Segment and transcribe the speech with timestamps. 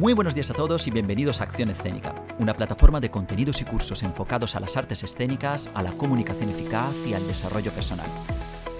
[0.00, 3.66] Muy buenos días a todos y bienvenidos a Acción Escénica, una plataforma de contenidos y
[3.66, 8.06] cursos enfocados a las artes escénicas, a la comunicación eficaz y al desarrollo personal.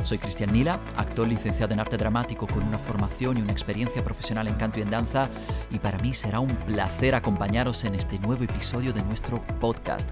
[0.03, 4.48] Soy Cristian Nila, actor licenciado en arte dramático con una formación y una experiencia profesional
[4.48, 5.29] en canto y en danza,
[5.71, 10.09] y para mí será un placer acompañaros en este nuevo episodio de nuestro podcast.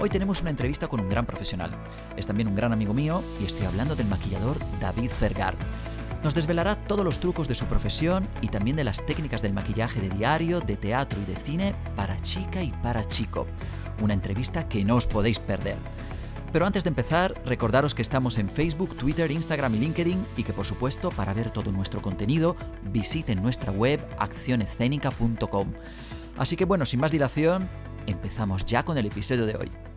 [0.00, 1.72] Hoy tenemos una entrevista con un gran profesional.
[2.16, 5.54] Es también un gran amigo mío y estoy hablando del maquillador David Fergar.
[6.22, 10.00] Nos desvelará todos los trucos de su profesión y también de las técnicas del maquillaje
[10.00, 13.46] de diario, de teatro y de cine para chica y para chico.
[14.00, 15.78] Una entrevista que no os podéis perder.
[16.52, 20.52] Pero antes de empezar, recordaros que estamos en Facebook, Twitter, Instagram y LinkedIn y que
[20.52, 25.72] por supuesto para ver todo nuestro contenido visiten nuestra web accionescénica.com.
[26.36, 27.68] Así que bueno, sin más dilación,
[28.06, 29.91] empezamos ya con el episodio de hoy.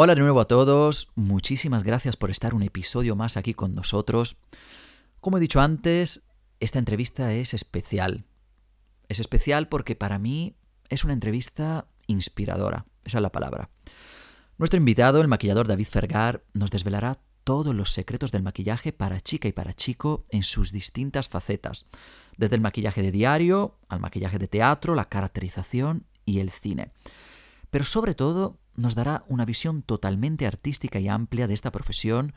[0.00, 4.36] Hola de nuevo a todos, muchísimas gracias por estar un episodio más aquí con nosotros.
[5.20, 6.20] Como he dicho antes,
[6.60, 8.24] esta entrevista es especial.
[9.08, 10.54] Es especial porque para mí
[10.88, 13.70] es una entrevista inspiradora, esa es la palabra.
[14.56, 19.48] Nuestro invitado, el maquillador David Fergar, nos desvelará todos los secretos del maquillaje para chica
[19.48, 21.86] y para chico en sus distintas facetas,
[22.36, 26.92] desde el maquillaje de diario al maquillaje de teatro, la caracterización y el cine.
[27.70, 32.32] Pero sobre todo nos dará una visión totalmente artística y amplia de esta profesión,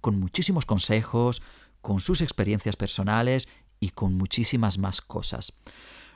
[0.00, 1.42] con muchísimos consejos,
[1.80, 3.48] con sus experiencias personales
[3.80, 5.54] y con muchísimas más cosas.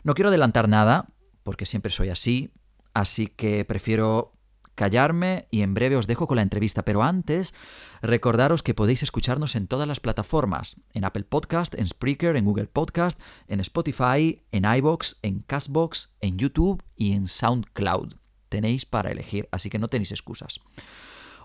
[0.02, 1.08] No quiero adelantar nada,
[1.42, 2.52] porque siempre soy así,
[2.94, 4.32] así que prefiero
[4.74, 7.54] callarme y en breve os dejo con la entrevista, pero antes
[8.00, 12.66] recordaros que podéis escucharnos en todas las plataformas, en Apple Podcast, en Spreaker, en Google
[12.66, 19.48] Podcast, en Spotify, en iBox, en Castbox, en YouTube y en SoundCloud tenéis para elegir,
[19.50, 20.60] así que no tenéis excusas.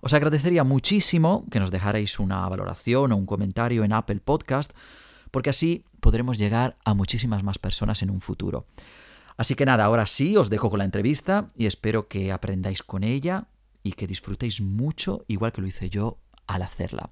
[0.01, 4.73] Os agradecería muchísimo que nos dejarais una valoración o un comentario en Apple Podcast,
[5.31, 8.67] porque así podremos llegar a muchísimas más personas en un futuro.
[9.37, 13.03] Así que nada, ahora sí os dejo con la entrevista y espero que aprendáis con
[13.03, 13.47] ella
[13.83, 17.11] y que disfrutéis mucho, igual que lo hice yo al hacerla.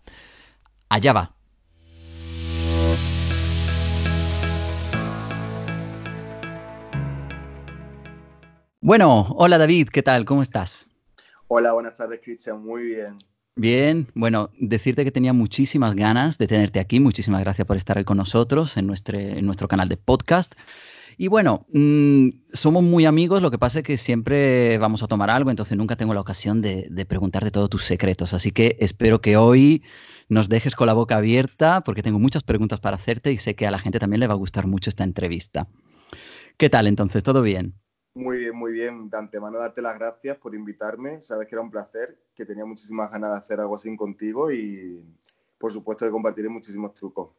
[0.90, 1.36] Allá va.
[8.86, 10.26] Bueno, hola David, ¿qué tal?
[10.26, 10.90] ¿Cómo estás?
[11.48, 13.16] Hola, buenas tardes Cristian, muy bien.
[13.56, 18.18] Bien, bueno, decirte que tenía muchísimas ganas de tenerte aquí, muchísimas gracias por estar con
[18.18, 20.56] nosotros en nuestro, en nuestro canal de podcast.
[21.18, 25.30] Y bueno, mmm, somos muy amigos, lo que pasa es que siempre vamos a tomar
[25.30, 29.22] algo, entonces nunca tengo la ocasión de, de preguntarte todos tus secretos, así que espero
[29.22, 29.82] que hoy
[30.28, 33.66] nos dejes con la boca abierta porque tengo muchas preguntas para hacerte y sé que
[33.66, 35.70] a la gente también le va a gustar mucho esta entrevista.
[36.58, 37.24] ¿Qué tal entonces?
[37.24, 37.76] ¿Todo bien?
[38.16, 39.10] Muy bien, muy bien.
[39.10, 41.22] De antemano darte las gracias por invitarme.
[41.22, 45.04] Sabes que era un placer, que tenía muchísimas ganas de hacer algo así contigo y
[45.58, 47.32] por supuesto de compartir muchísimos trucos.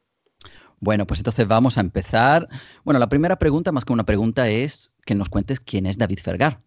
[0.80, 2.48] Bueno, pues entonces vamos a empezar.
[2.84, 6.18] Bueno, la primera pregunta, más que una pregunta, es que nos cuentes quién es David
[6.18, 6.58] Fergar.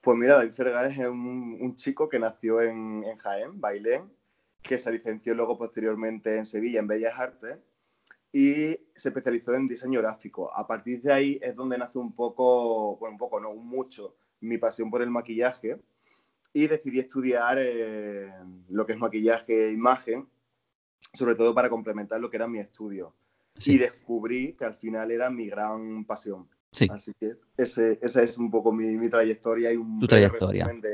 [0.00, 4.10] Pues mira, David Fergar es un, un chico que nació en, en Jaén, Bailén,
[4.62, 7.58] que se licenció luego posteriormente en Sevilla en Bellas Artes
[8.34, 10.50] y se especializó en diseño gráfico.
[10.52, 14.58] A partir de ahí es donde nace un poco, bueno, un poco, no, mucho, mi
[14.58, 15.80] pasión por el maquillaje
[16.52, 18.32] y decidí estudiar eh,
[18.70, 20.26] lo que es maquillaje e imagen,
[21.12, 23.14] sobre todo para complementar lo que era mi estudio.
[23.56, 23.74] Sí.
[23.74, 26.48] Y descubrí que al final era mi gran pasión.
[26.72, 26.88] Sí.
[26.90, 30.64] Así que ese, esa es un poco mi, mi trayectoria y un tu trayectoria.
[30.64, 30.90] resumen de,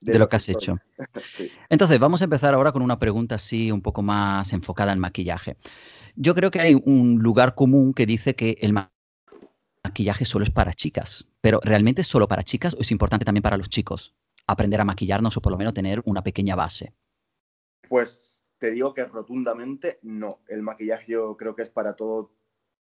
[0.00, 0.78] de, de, lo que has hecho.
[1.26, 1.50] sí.
[1.68, 5.58] Entonces, vamos a empezar ahora con una pregunta así un poco más enfocada en maquillaje.
[6.16, 8.72] Yo creo que hay un lugar común que dice que el
[9.82, 13.42] maquillaje solo es para chicas, pero ¿realmente es solo para chicas o es importante también
[13.42, 14.14] para los chicos
[14.46, 16.94] aprender a maquillarnos o por lo menos tener una pequeña base?
[17.88, 20.40] Pues te digo que rotundamente no.
[20.46, 22.32] El maquillaje yo creo que es para todo,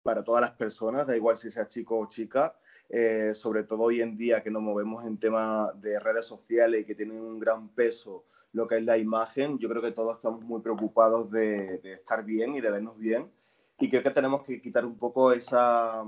[0.04, 2.56] para todas las personas, da igual si sea chico o chica.
[2.90, 6.86] Eh, sobre todo hoy en día que nos movemos en temas de redes sociales y
[6.86, 10.44] que tienen un gran peso lo que es la imagen, yo creo que todos estamos
[10.44, 13.32] muy preocupados de, estar bien y de vernos bien.
[13.80, 16.04] Y creo que tenemos que quitar un poco esa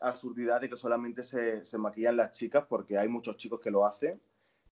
[0.00, 4.20] absurdidad de que solamente se, maquillan las chicas, porque hay muchos chicos que lo hacen.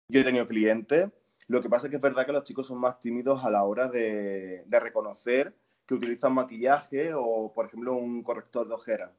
[0.08, 1.10] Yo he tenido clientes.
[1.48, 3.64] Lo que pasa es que es verdad que los chicos son más tímidos a la
[3.64, 5.54] hora de reconocer
[5.86, 9.10] que utilizan maquillaje o, por ejemplo, un corrector de ojeras.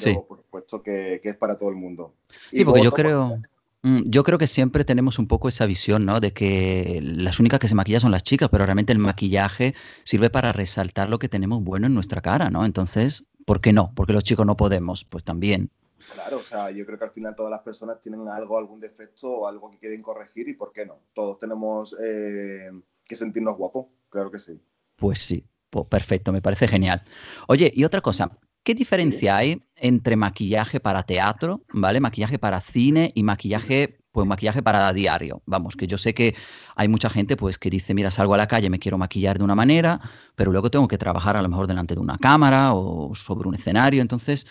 [0.00, 0.18] Pero Sí.
[0.28, 2.14] por supuesto que, que es para todo el mundo.
[2.50, 3.38] Sí, porque yo creo,
[3.82, 6.20] mm, yo creo que siempre tenemos un poco esa visión, ¿no?
[6.20, 10.30] De que las únicas que se maquillan son las chicas, pero realmente el maquillaje sirve
[10.30, 12.64] para resaltar lo que tenemos bueno en nuestra cara, ¿no?
[12.66, 13.92] Entonces, ¿por qué no?
[13.94, 15.70] Porque los chicos no podemos, pues también.
[16.14, 19.28] Claro, o sea, yo creo que al final todas las personas tienen algo, algún defecto
[19.30, 20.98] o algo que quieren corregir y ¿por qué no?
[21.14, 22.70] Todos tenemos eh,
[23.04, 24.60] que sentirnos guapos, claro que sí.
[24.94, 27.02] Pues sí, pues perfecto, me parece genial.
[27.48, 28.30] Oye, y otra cosa,
[28.66, 32.00] ¿qué diferencia hay entre maquillaje para teatro, ¿vale?
[32.00, 35.40] Maquillaje para cine y maquillaje, pues maquillaje para diario.
[35.46, 36.34] Vamos, que yo sé que
[36.74, 39.44] hay mucha gente pues que dice, mira, salgo a la calle, me quiero maquillar de
[39.44, 40.00] una manera,
[40.34, 43.54] pero luego tengo que trabajar a lo mejor delante de una cámara o sobre un
[43.54, 44.02] escenario.
[44.02, 44.48] Entonces,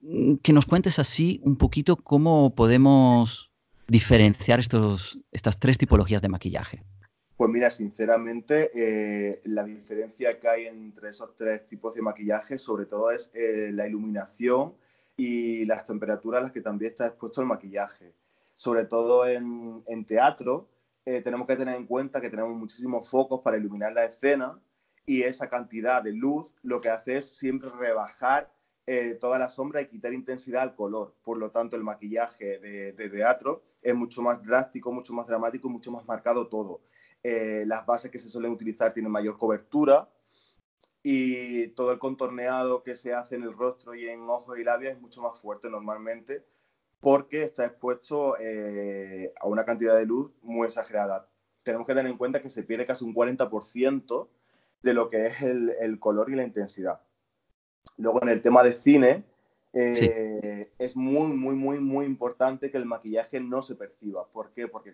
[0.00, 3.50] mm, que nos cuentes así un poquito cómo podemos
[3.88, 6.84] diferenciar estos, estas tres tipologías de maquillaje.
[7.40, 12.84] Pues mira, sinceramente, eh, la diferencia que hay entre esos tres tipos de maquillaje, sobre
[12.84, 14.74] todo, es eh, la iluminación
[15.16, 18.12] y las temperaturas a las que también está expuesto el maquillaje.
[18.52, 20.68] Sobre todo en, teatro,
[21.06, 24.60] eh, tenemos que tener en cuenta que tenemos muchísimos focos para iluminar la escena
[25.06, 28.52] y esa cantidad de luz lo que hace es siempre rebajar
[29.18, 31.14] toda la sombra y quitar intensidad al color.
[31.22, 35.70] Por lo tanto, el maquillaje de, de teatro es mucho más drástico, mucho más dramático
[35.70, 36.82] mucho más marcado todo.
[37.22, 40.08] Eh, las bases que se suelen utilizar tienen mayor cobertura
[41.02, 44.94] y todo el contorneado que se hace en el rostro y en ojos y labios
[44.94, 46.44] es mucho más fuerte normalmente
[47.00, 51.28] porque está expuesto eh, a una cantidad de luz muy exagerada.
[51.62, 54.28] Tenemos que tener en cuenta que se pierde casi un 40%
[54.82, 57.00] de lo que es el color y la intensidad.
[57.96, 59.24] Luego en el tema de cine,
[59.72, 64.26] eh, es muy, muy, muy, muy importante que el maquillaje no se perciba.
[64.26, 64.68] ¿Por qué?
[64.68, 64.92] Porque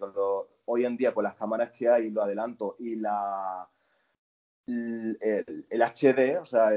[0.65, 3.69] hoy en día con las cámaras que hay, lo adelanto, y la,
[4.67, 5.19] el,
[5.71, 6.71] HD, o sea,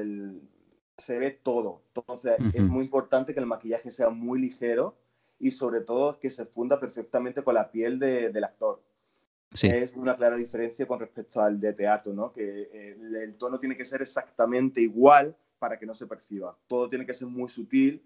[0.98, 1.82] se ve todo.
[1.88, 4.98] Entonces es muy importante que el maquillaje sea muy ligero
[5.40, 8.82] y sobre todo que se funda perfectamente con la piel del actor.
[9.52, 12.32] Es una clara diferencia con respecto al de teatro, ¿no?
[12.32, 16.58] Que eh, el tono tiene que ser exactamente igual para que no se perciba.
[16.68, 18.04] Todo tiene que ser muy sutil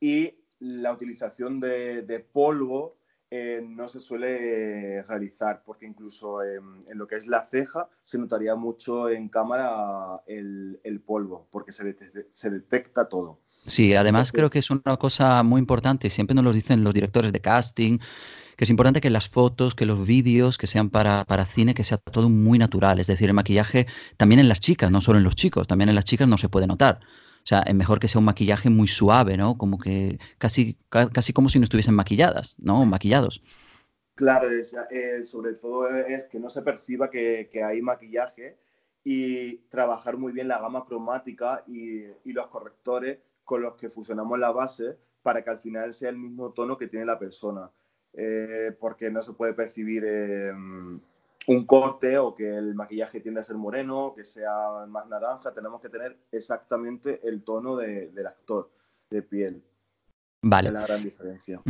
[0.00, 2.96] y la utilización de, polvo
[3.30, 8.54] eh, no se suele realizar, porque incluso en, lo que es la ceja se notaría
[8.54, 11.96] mucho en cámara el, polvo, porque se,
[12.32, 13.40] se, detecta todo.
[13.66, 17.32] Sí, además creo que es una cosa muy importante, siempre nos lo dicen los directores
[17.32, 17.98] de casting,
[18.56, 21.84] que es importante que las fotos, que los vídeos, que sean para, para cine, que
[21.84, 23.00] sea todo muy natural.
[23.00, 23.86] Es decir, el maquillaje
[24.16, 26.48] también en las chicas, no solo en los chicos, también en las chicas no se
[26.48, 27.00] puede notar.
[27.42, 29.58] O sea, es mejor que sea un maquillaje muy suave, ¿no?
[29.58, 32.84] Como que casi, casi como si no estuviesen maquilladas, ¿no?
[32.84, 33.42] Maquillados.
[34.14, 38.58] Claro, eh, sobre todo es que no se perciba que, hay maquillaje
[39.02, 44.52] y trabajar muy bien la gama cromática y, los correctores con los que fusionamos la
[44.52, 47.70] base para que al final sea el mismo tono que tiene la persona.
[48.14, 53.42] Eh, porque no se puede percibir eh, un corte o que el maquillaje tiende a
[53.42, 55.52] ser moreno, que sea más naranja.
[55.54, 58.70] Tenemos que tener exactamente el tono del actor
[59.10, 59.62] de piel.
[60.42, 60.68] Vale.
[60.68, 61.60] Es la gran diferencia.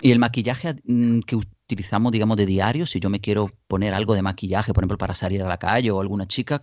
[0.00, 4.14] Y el maquillaje mm, que utilizamos, digamos, de diario, si yo me quiero poner algo
[4.14, 6.62] de maquillaje, por ejemplo, para salir a la calle o alguna chica,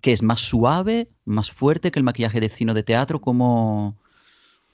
[0.00, 3.96] que es más suave, más fuerte que el maquillaje de cine o de teatro, como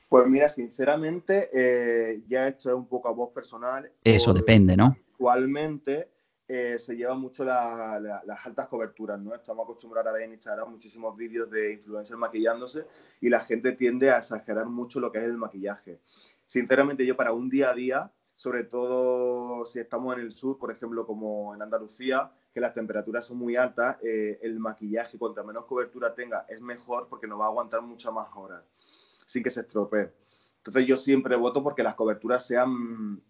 [0.08, 3.90] pues mira, sinceramente, eh, ya esto es un poco a voz personal.
[4.04, 4.96] Eso depende, ¿no?
[5.12, 6.08] Actualmente
[6.46, 9.34] eh, se lleva mucho las altas coberturas, ¿no?
[9.34, 12.86] Estamos acostumbrados a ver en Instagram muchísimos vídeos de influencers maquillándose
[13.20, 15.98] y la gente tiende a exagerar mucho lo que es el maquillaje.
[16.44, 20.70] Sinceramente, yo para un día a día, sobre todo si estamos en el sur, por
[20.70, 25.64] ejemplo, como en Andalucía, que las temperaturas son muy altas, eh, el maquillaje, cuanta menos
[25.64, 28.62] cobertura tenga, es mejor porque nos va a aguantar muchas más horas
[29.26, 30.12] sin que se estropee.
[30.58, 33.22] Entonces yo siempre voto porque las coberturas sean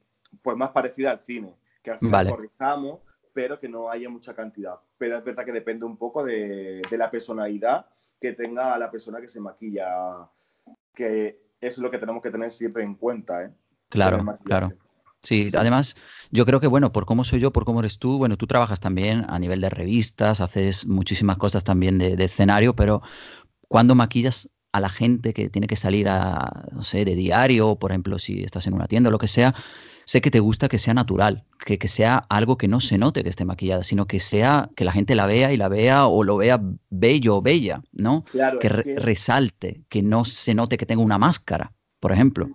[0.42, 3.00] pues más parecidas al cine, que al final corrijamos,
[3.32, 4.80] pero que no haya mucha cantidad.
[4.98, 7.86] Pero es verdad que depende un poco de, la personalidad
[8.20, 10.28] que tenga la persona que se maquilla,
[10.94, 13.44] que es lo que tenemos que tener siempre en cuenta.
[13.44, 13.52] ¿eh?
[13.88, 14.70] Claro, claro.
[15.26, 15.96] Sí, además,
[16.30, 18.78] yo creo que, bueno, por cómo soy yo, por cómo eres tú, bueno, tú trabajas
[18.78, 23.02] también a nivel de revistas, haces muchísimas cosas también de escenario, pero
[23.66, 27.90] cuando maquillas a la gente que tiene que salir a, no sé, de diario, por
[27.90, 29.52] ejemplo, si estás en una tienda o lo que sea,
[30.04, 33.24] sé que te gusta que sea natural, que, que, sea algo que no se note
[33.24, 36.22] que esté maquillada, sino que sea que la gente la vea y la vea o
[36.22, 38.24] lo vea bello o bella, ¿no?
[38.60, 42.50] que, que, resalte, que no se note que tenga una máscara, por ejemplo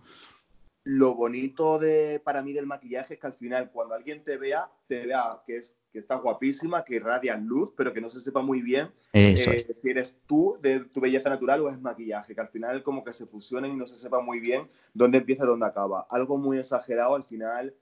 [0.83, 4.69] lo bonito de, para mí del maquillaje es que al final cuando alguien te vea,
[4.87, 8.41] te vea que, es, que estás guapísima, que irradia luz, pero que no se sepa
[8.41, 9.49] muy bien eh, si
[9.89, 13.27] eres tú de tu belleza natural o es maquillaje, que al final como que se
[13.27, 16.07] fusionen y no se sepa muy bien dónde empieza y dónde acaba.
[16.09, 17.75] Algo muy exagerado al final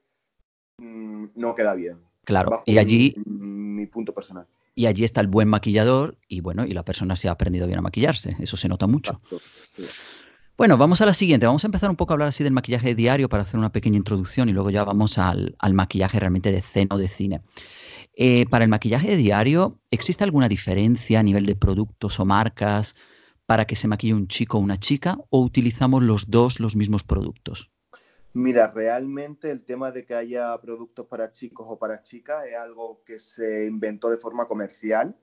[0.78, 2.00] mm, no queda bien.
[2.26, 3.16] Claro, y allí...
[3.26, 4.46] Mi, punto personal.
[4.76, 7.80] Y allí está el buen maquillador y bueno, y la persona se ha aprendido bien
[7.80, 9.18] a maquillarse, eso se nota mucho.
[10.60, 11.46] Bueno, vamos a la siguiente.
[11.46, 13.96] Vamos a empezar un poco a hablar así del maquillaje diario para hacer una pequeña
[13.96, 17.40] introducción y luego ya vamos al, maquillaje realmente de cena o de cine.
[18.14, 22.98] Eh, para el maquillaje diario, ¿existe alguna diferencia a nivel de productos o marcas
[23.46, 27.06] para que se maquille un chico o una chica o utilizamos los dos los mismos
[27.06, 27.72] productos?
[28.34, 33.02] Mira, realmente el tema de que haya productos para chicos o para chicas es algo
[33.06, 35.16] que se inventó de forma comercial.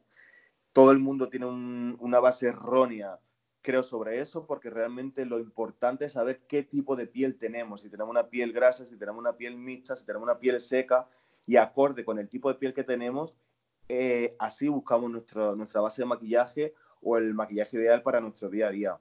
[0.73, 3.19] Todo el mundo tiene una base errónea,
[3.67, 7.81] creo, sobre eso, porque realmente lo importante es saber qué tipo de piel tenemos.
[7.81, 11.09] Si tenemos una piel grasa, si tenemos una piel mixta, si tenemos una piel seca,
[11.47, 13.35] y acorde con el tipo de piel que tenemos,
[13.89, 18.71] eh, así buscamos nuestra base de maquillaje o el maquillaje ideal para nuestro día a
[18.71, 18.99] día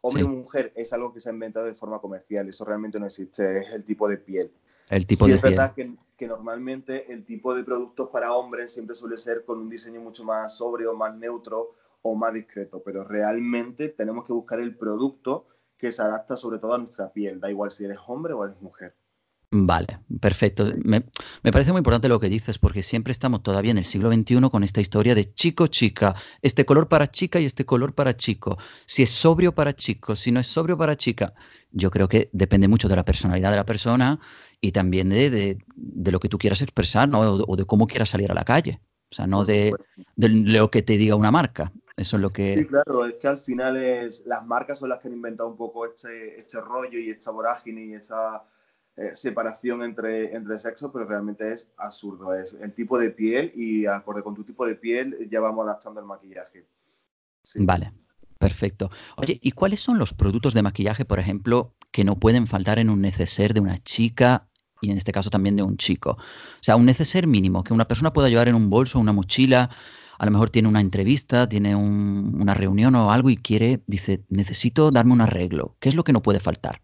[0.00, 3.06] hombre o mujer es algo que se ha inventado de forma comercial, eso realmente no
[3.06, 4.50] existe, es el tipo de piel.
[4.88, 8.94] El tipo sí, es verdad que, que, normalmente el tipo de productos para hombres siempre
[8.94, 13.90] suele ser con un diseño mucho más sobrio, más neutro o más discreto, pero realmente
[13.90, 17.70] tenemos que buscar el producto que se adapta sobre todo a nuestra piel, da igual
[17.70, 18.94] si eres hombre o eres mujer.
[19.50, 20.70] Vale, perfecto.
[20.84, 21.00] Me,
[21.50, 24.62] parece muy importante lo que dices porque siempre estamos todavía en el siglo XXI con
[24.62, 28.58] esta historia de chico-chica, este color para chica y este color para chico.
[28.84, 31.32] Si es sobrio para chico, si no es sobrio para chica.
[31.70, 34.20] Yo creo que depende mucho de la personalidad de la persona
[34.60, 37.20] y también de, lo que tú quieras expresar ¿no?
[37.20, 38.80] o, de cómo quieras salir a la calle.
[39.10, 39.72] O sea, no de,
[40.16, 41.72] lo que te diga una marca.
[41.98, 42.54] Eso es lo que...
[42.54, 45.56] Sí, claro, es que al final es, las marcas son las que han inventado un
[45.56, 48.44] poco este, este rollo y esta vorágine y esa
[48.96, 52.34] eh, separación entre, entre sexos, pero realmente es absurdo.
[52.34, 55.98] Es el tipo de piel y acorde con tu tipo de piel ya vamos adaptando
[55.98, 56.66] el maquillaje.
[57.56, 57.92] Vale,
[58.38, 58.90] perfecto.
[59.16, 62.90] Oye, ¿y cuáles son los productos de maquillaje, por ejemplo, que no pueden faltar en
[62.90, 64.46] un neceser de una chica
[64.80, 66.10] y en este caso también de un chico?
[66.12, 69.70] O sea, un neceser mínimo que una persona pueda llevar en un bolso, una mochila,
[70.18, 74.90] a lo mejor tiene una entrevista, tiene una reunión o algo y quiere, dice, necesito
[74.90, 75.76] darme un arreglo.
[75.78, 76.80] ¿Qué es lo que no puede faltar?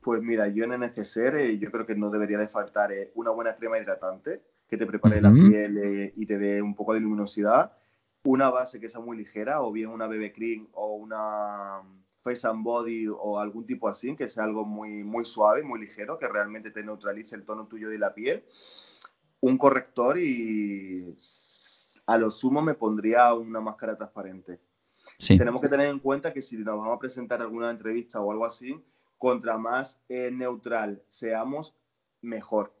[0.00, 3.30] Pues mira, yo en neceser eh, yo creo que no debería de faltar eh, una
[3.30, 7.00] buena crema hidratante que te prepare la piel eh, y te dé un poco de
[7.00, 7.72] luminosidad,
[8.24, 11.80] una base que sea muy ligera o bien una BB cream o una
[12.22, 16.18] face and body o algún tipo así, que sea algo muy, muy suave, muy ligero,
[16.18, 18.44] que realmente te neutralice el tono tuyo de la piel,
[19.40, 21.14] un corrector y
[22.06, 24.60] a lo sumo me pondría una máscara transparente.
[25.18, 28.46] Tenemos que tener en cuenta que si nos vamos a presentar alguna entrevista o algo
[28.46, 28.82] así,
[29.18, 31.76] contra más eh, neutral seamos,
[32.22, 32.74] mejor.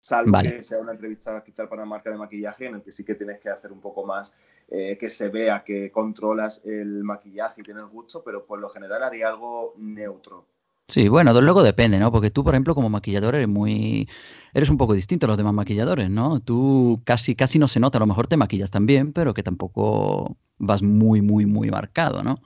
[0.00, 3.04] Salvo que sea una entrevista quizá para una marca de maquillaje en el que sí
[3.04, 4.34] que tienes que hacer un poco más
[4.68, 9.04] eh, que se vea que controlas el maquillaje y tienes gusto, pero por lo general
[9.04, 10.46] haría algo neutro.
[10.92, 12.12] Sí, bueno, luego depende, ¿no?
[12.12, 14.06] Porque tú, por ejemplo, como maquillador eres muy,
[14.52, 16.40] eres un poco distinto a los demás maquilladores, ¿no?
[16.40, 20.36] Tú casi, casi no se nota, a lo mejor te maquillas también, pero que tampoco
[20.58, 22.42] vas muy, muy, muy marcado, ¿no?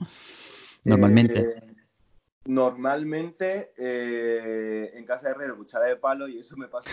[0.85, 1.41] Normalmente.
[1.41, 1.77] Eh,
[2.45, 6.89] Normalmente eh, en casa de herrero cuchara de palo y eso me pasa.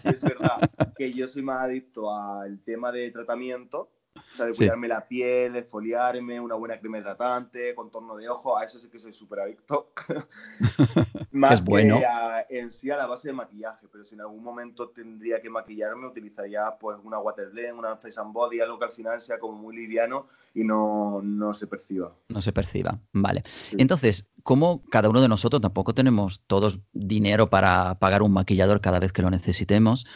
[0.00, 4.52] Si es verdad que yo soy más adicto al tema de tratamiento, o sea, de
[4.52, 8.98] cuidarme la piel, esfoliarme, una buena crema hidratante, contorno de ojo, a eso sí que
[8.98, 9.92] soy súper adicto.
[11.32, 11.98] Más bueno.
[11.98, 15.50] que en sí a la base de maquillaje, pero si en algún momento tendría que
[15.50, 19.38] maquillarme, utilizaría pues una water blend, una face and body, algo que al final sea
[19.38, 22.14] como muy liviano y no, no se perciba.
[22.28, 23.42] No se perciba, vale.
[23.72, 29.00] Entonces, como cada uno de nosotros tampoco tenemos todos dinero para pagar un maquillador cada
[29.00, 30.06] vez que lo necesitemos,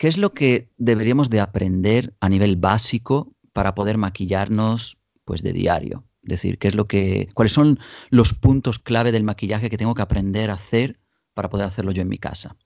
[0.00, 5.52] ¿Qué es lo que deberíamos de aprender a nivel básico para poder maquillarnos pues de
[5.52, 6.04] diario?
[6.22, 7.78] Es decir, ¿qué es lo que, ¿cuáles son
[8.08, 10.98] los puntos clave del maquillaje que tengo que aprender a hacer
[11.34, 12.56] para poder hacerlo yo en mi casa?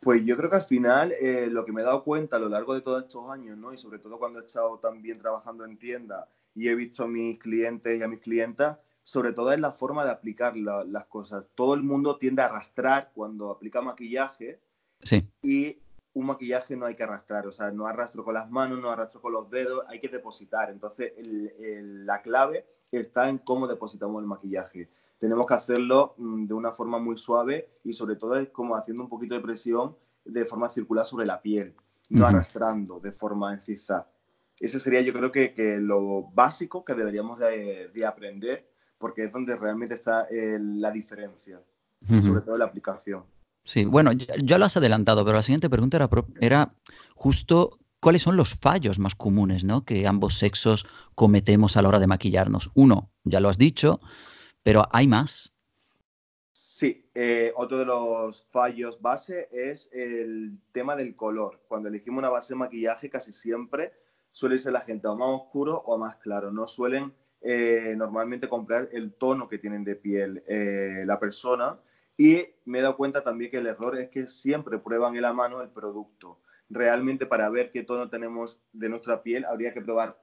[0.00, 2.48] Pues yo creo que al final eh, lo que me he dado cuenta a lo
[2.48, 3.74] largo de todos estos años, ¿no?
[3.74, 7.38] y sobre todo cuando he estado también trabajando en tienda y he visto a mis
[7.38, 11.48] clientes y a mis clientas, sobre todo es la forma de aplicar las cosas.
[11.54, 14.58] Todo el mundo tiende a arrastrar cuando aplica maquillaje
[15.02, 15.28] sí.
[15.42, 15.76] y
[16.18, 19.20] un maquillaje no hay que arrastrar, o sea, no arrastro con las manos, no arrastro
[19.20, 20.68] con los dedos, hay que depositar.
[20.68, 21.12] Entonces,
[21.58, 24.88] la clave está en cómo depositamos el maquillaje.
[25.18, 29.04] Tenemos que hacerlo mm, de una forma muy suave y sobre todo es como haciendo
[29.04, 31.74] un poquito de presión de forma circular sobre la piel,
[32.10, 38.04] no arrastrando de forma en Ese sería yo creo que, lo básico que deberíamos de,
[38.04, 41.62] aprender porque es donde realmente está la diferencia,
[42.08, 43.22] sobre todo la aplicación.
[43.64, 46.08] Sí, bueno, ya, lo has adelantado, pero la siguiente pregunta era,
[46.40, 46.70] era
[47.14, 49.84] justo cuáles son los fallos más comunes ¿no?
[49.84, 52.70] que ambos sexos cometemos a la hora de maquillarnos.
[52.74, 54.00] Uno, ya lo has dicho,
[54.62, 55.54] pero ¿hay más?
[56.52, 61.60] Sí, eh, otro de los fallos base es el tema del color.
[61.68, 63.92] Cuando elegimos una base de maquillaje, casi siempre
[64.32, 66.52] suele ser la gente o más oscuro o más claro.
[66.52, 71.78] No suelen eh, normalmente comprar el tono que tienen de piel eh, la persona
[72.18, 75.32] y me he dado cuenta también que el error es que siempre prueban en la
[75.32, 76.40] mano el producto.
[76.70, 80.20] realmente para ver qué tono tenemos de nuestra piel, habría que probar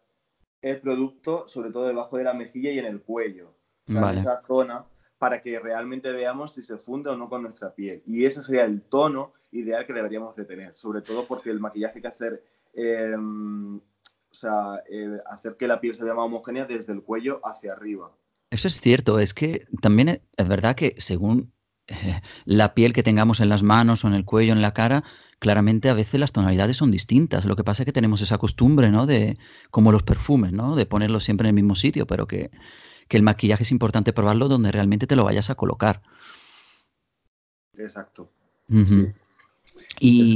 [0.62, 3.56] el producto, sobre todo debajo de la mejilla y en el cuello,
[3.88, 4.86] en esa zona,
[5.18, 8.04] para que realmente veamos si se funde o no con nuestra piel.
[8.06, 11.98] Y ese sería el tono ideal que deberíamos de tener, sobre todo porque el maquillaje
[11.98, 13.82] hay que hacer, em, o
[14.34, 18.12] sea, eh, hacer que la piel se vea más homogénea desde el cuello hacia arriba.
[18.52, 21.56] Eso es cierto, es que también es verdad que según
[21.88, 25.04] eh, la piel que tengamos en las manos o en el cuello, en la cara,
[25.40, 27.46] claramente a veces las tonalidades son distintas.
[27.46, 29.06] Lo que pasa es que tenemos esa costumbre, ¿no?
[29.06, 29.38] De,
[29.72, 30.76] como los perfumes, ¿no?
[30.76, 32.52] De ponerlos siempre en el mismo sitio, pero que,
[33.10, 36.02] el maquillaje es importante probarlo donde realmente te lo vayas a colocar.
[37.78, 38.30] Exacto.
[40.00, 40.36] Y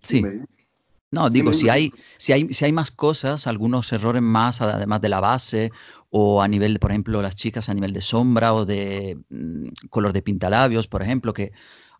[0.00, 0.22] sí.
[1.10, 5.08] No, digo, si hay, si, hay, si hay más cosas, algunos errores más, además de
[5.08, 5.70] la base,
[6.10, 10.12] o a nivel, por ejemplo, las chicas a nivel de sombra o de mm, color
[10.12, 11.52] de pintalabios, por ejemplo, que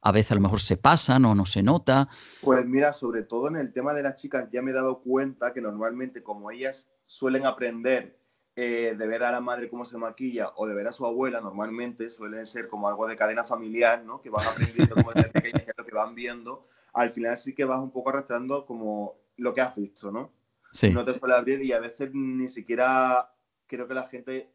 [0.03, 2.09] a veces a lo mejor se pasan o no se nota.
[2.41, 5.53] Pues mira, sobre todo en el tema de las chicas, ya me he dado cuenta
[5.53, 8.19] que normalmente como ellas suelen aprender
[8.57, 11.41] eh, de ver a la madre cómo se maquilla o de ver a su abuela,
[11.41, 14.21] normalmente suelen ser como algo de cadena familiar, ¿no?
[14.21, 17.79] Que van aprendiendo como desde pequeñas, lo que van viendo al final sí que vas
[17.79, 20.33] un poco arrastrando como lo que has visto, ¿no?
[20.73, 20.91] Sí.
[20.91, 23.31] No te suele abrir y a veces ni siquiera
[23.67, 24.50] creo que la gente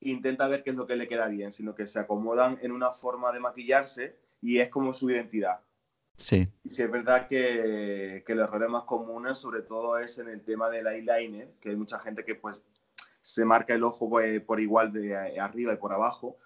[0.00, 2.92] intenta ver qué es lo que le queda bien, sino que se acomodan en una
[2.92, 5.58] forma de maquillarse y es como su identidad.
[6.16, 6.48] Sí.
[6.62, 10.44] Y sí es verdad que, que el error más común sobre todo es en el
[10.44, 12.64] tema del eyeliner, que hay mucha gente que pues
[13.20, 16.38] se marca el ojo pues, por igual de arriba y por abajo,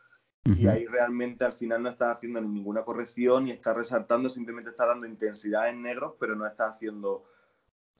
[0.44, 4.86] y ahí realmente al final no estás haciendo ninguna corrección y estás resaltando, simplemente está
[4.86, 7.24] dando intensidad en negro, pero no está haciendo,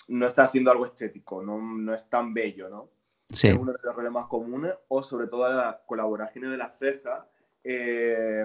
[0.08, 2.88] no está haciendo algo estético, no, no es tan bello, ¿no?
[3.30, 3.48] Sí.
[3.48, 7.24] Es uno de los problemas comunes, o sobre todo la colaboración de las cejas,
[7.62, 8.44] eh,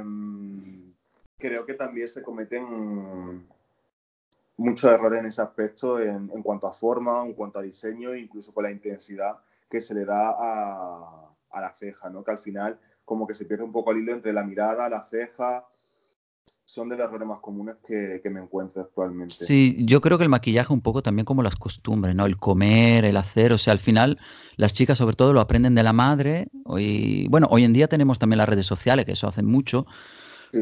[1.40, 3.48] creo que también se cometen
[4.58, 8.54] muchos errores en ese aspecto en, en, cuanto a forma, en cuanto a diseño, incluso
[8.54, 9.38] con la intensidad
[9.70, 12.24] que se le da a, a la ceja, ¿no?
[12.24, 15.02] Que al final como que se pierde un poco el hilo entre la mirada, la
[15.02, 15.66] ceja.
[16.66, 19.34] Son de los errores más comunes que, me encuentro actualmente.
[19.34, 22.26] Sí, yo creo que el maquillaje un poco también como las costumbres, ¿no?
[22.26, 24.20] El comer, el hacer, o sea, al final
[24.58, 26.50] las chicas sobre todo lo aprenden de la madre.
[26.66, 29.86] Hoy, bueno, hoy en día tenemos también las redes sociales, que eso hacen mucho,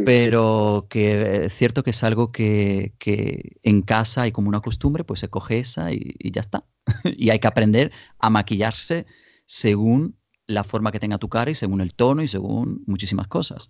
[0.06, 2.94] pero que es cierto que es algo que,
[3.64, 6.64] en casa hay como una costumbre, pues se coge esa y, y ya está.
[7.06, 9.08] y hay que aprender a maquillarse
[9.48, 10.16] según
[10.48, 13.70] la forma que tenga tu cara y según el tono y según muchísimas cosas.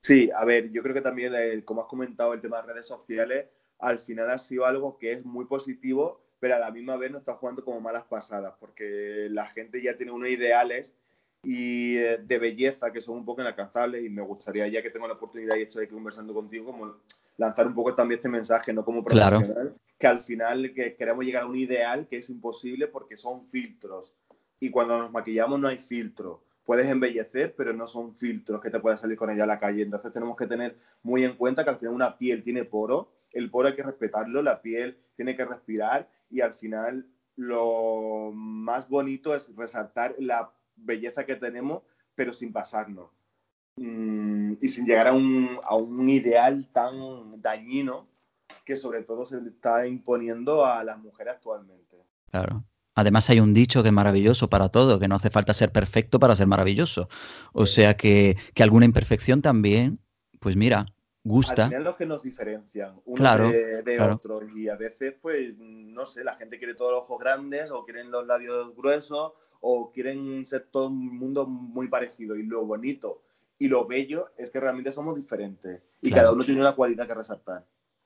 [0.00, 2.86] Sí, a ver, yo creo que también, eh, como has comentado, el tema de redes
[2.86, 3.46] sociales,
[3.78, 7.20] al final ha sido algo que es muy positivo, pero a la misma vez nos
[7.20, 10.96] está jugando como malas pasadas, porque la gente ya tiene unos ideales
[11.44, 15.06] y eh, de belleza que son un poco inalcanzables y me gustaría, ya que tengo
[15.06, 16.96] la oportunidad y estoy aquí conversando contigo, como
[17.36, 21.44] lanzar un poco también este mensaje, no como profesional, que al final que queremos llegar
[21.44, 24.14] a un ideal que es imposible porque son filtros
[24.62, 26.44] y cuando nos maquillamos no hay filtro.
[26.64, 29.82] Puedes embellecer, pero no son filtros que te puedas salir con ella a la calle.
[29.82, 33.50] Entonces tenemos que tener muy en cuenta que al final una piel tiene poro, el
[33.50, 39.34] poro hay que respetarlo, la piel tiene que respirar y al final lo más bonito
[39.34, 41.82] es resaltar la belleza que tenemos,
[42.14, 43.10] pero sin pasarnos.
[43.78, 48.06] Mm, y sin llegar a un, a un ideal tan dañino
[48.64, 51.96] que sobre todo se está imponiendo a las mujeres actualmente.
[52.30, 52.62] Claro.
[52.94, 56.18] Además hay un dicho que es maravilloso para todo, que no hace falta ser perfecto
[56.18, 57.08] para ser maravilloso.
[57.52, 59.98] O sea que, alguna imperfección también,
[60.40, 60.86] pues mira,
[61.24, 61.64] gusta.
[61.64, 66.24] Al final los que nos diferencian uno de, otros y a veces pues no sé,
[66.24, 70.66] la gente quiere todos los ojos grandes o quieren los labios gruesos o quieren ser
[70.70, 73.22] todo un mundo muy parecido y lo bonito
[73.58, 77.14] y lo bello es que realmente somos diferentes y cada uno tiene una cualidad que
[77.14, 77.64] resaltar.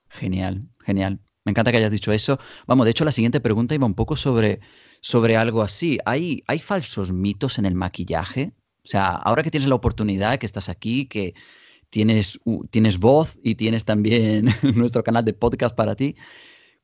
[0.09, 1.19] Genial, genial.
[1.47, 2.39] Me encanta que hayas dicho eso.
[2.65, 4.59] Vamos, de hecho, la siguiente pregunta iba un poco sobre,
[4.99, 5.97] sobre algo así.
[6.03, 8.51] ¿Hay, ¿Hay falsos mitos en el maquillaje?
[8.83, 11.35] O sea, ahora que tienes la oportunidad, que estás aquí, que
[11.89, 12.37] tienes,
[12.69, 16.17] tienes voz y tienes también nuestro canal de podcast para ti,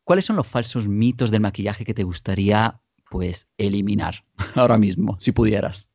[0.05, 2.79] ¿cuáles son los falsos mitos del maquillaje que te gustaría
[3.11, 4.23] pues eliminar
[4.55, 5.89] ahora mismo, si pudieras?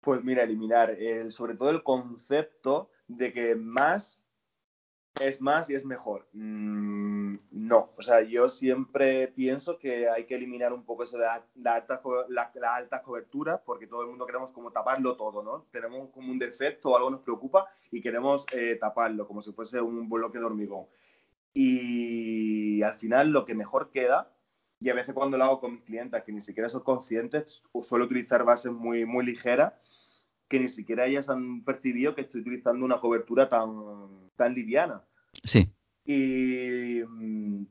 [0.00, 0.90] Pues mira, eliminar
[1.30, 4.24] sobre todo el concepto de que más
[5.20, 6.28] es más y es mejor.
[6.32, 11.24] Mm, no, o sea, yo siempre pienso que hay que eliminar un poco eso de
[11.56, 15.66] la, alta, la, altas coberturas, porque todo el mundo queremos como taparlo todo, ¿no?
[15.70, 19.80] Tenemos como un defecto o algo nos preocupa y queremos eh, taparlo, como si fuese
[19.80, 20.86] un bloque de hormigón.
[21.54, 24.32] Y al final lo que mejor queda,
[24.80, 28.06] y a veces cuando lo hago con mis clientes que ni siquiera son conscientes, suelo
[28.06, 29.74] utilizar bases muy, muy ligeras,
[30.52, 35.02] que ni siquiera ellas han percibido que estoy utilizando una cobertura tan, tan liviana.
[35.42, 35.66] Sí.
[36.04, 37.64] Y mm,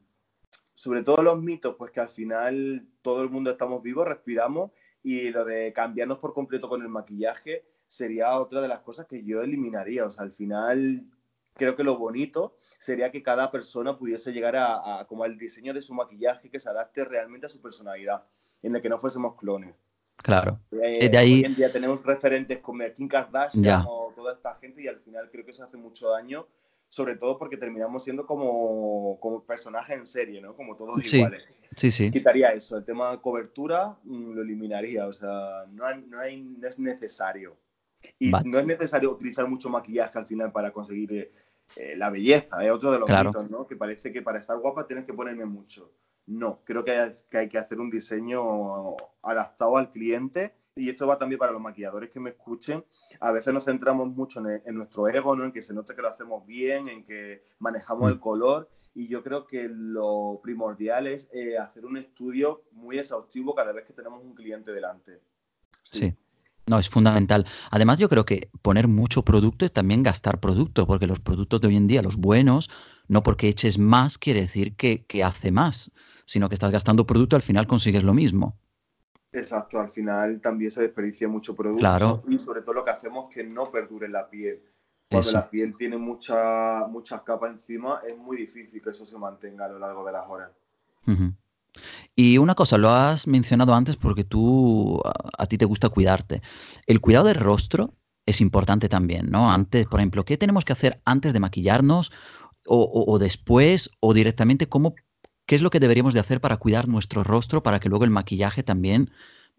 [0.74, 4.72] sobre todo los mitos, pues que al final todo el mundo estamos vivos, respiramos
[5.04, 9.24] y lo de cambiarnos por completo con el maquillaje sería otra de las cosas que
[9.24, 10.04] yo eliminaría.
[10.04, 11.06] O sea, al final
[11.54, 15.84] creo que lo bonito sería que cada persona pudiese llegar a, como al diseño de
[15.84, 18.24] su maquillaje que se adapte realmente a su personalidad,
[18.63, 19.76] en el que no fuésemos clones.
[20.22, 20.60] Claro.
[20.72, 21.34] Eh, de ahí...
[21.40, 25.30] Hoy en día tenemos referentes como Kim Kardashian o toda esta gente y al final
[25.32, 26.48] creo que eso hace mucho daño,
[26.90, 30.56] sobre todo porque terminamos siendo como, como personajes en serie, ¿no?
[30.56, 31.44] Como todos iguales.
[31.76, 32.12] Sí, sí.
[32.12, 37.56] Quitaría eso, el tema de cobertura mm, lo eliminaría, o sea, no, no, es necesario.
[38.20, 41.32] Y no es necesario utilizar mucho maquillaje al final para conseguir
[41.76, 43.68] eh, la belleza, es otro de los mitos, ¿no?
[43.68, 45.92] Que parece que para estar guapa tienes que ponerme mucho.
[46.28, 51.40] No, creo que hay, que hacer un diseño adaptado al cliente y esto va también
[51.40, 52.86] para los maquilladores que me escuchen.
[53.20, 55.46] A veces nos centramos mucho en, nuestro ego, ¿no?
[55.46, 58.22] en que se note que lo hacemos bien, en que manejamos el mm.
[58.22, 63.72] color y yo creo que lo primordial es eh, hacer un estudio muy exhaustivo cada
[63.72, 65.22] vez que tenemos un cliente delante.
[65.84, 66.16] sí.
[66.72, 67.46] No, es fundamental.
[67.70, 71.68] Además, yo creo que poner mucho producto es también gastar producto, porque los productos de
[71.68, 72.70] hoy en día, los buenos,
[73.10, 75.92] no porque eches más quiere decir que, hace más,
[76.24, 78.56] sino que estás gastando producto, al final consigues lo mismo.
[79.34, 83.36] Exacto, al final también se desperdicia mucho producto y sobre todo lo que hacemos es
[83.36, 84.62] que no perdure la piel.
[85.10, 89.66] Cuando la piel tiene mucha, muchas capas encima, es muy difícil que eso se mantenga
[89.66, 90.52] a lo largo de las horas.
[92.22, 96.44] Y una cosa, lo has mencionado antes porque tú, a, ti te gusta cuidarte.
[96.86, 97.96] El cuidado del rostro
[98.28, 99.52] es importante también, ¿no?
[99.52, 102.12] Antes, por ejemplo, ¿qué tenemos que hacer antes de maquillarnos
[102.68, 104.94] o, después o directamente cómo,
[105.48, 108.12] qué es lo que deberíamos de hacer para cuidar nuestro rostro para que luego el
[108.12, 109.10] maquillaje también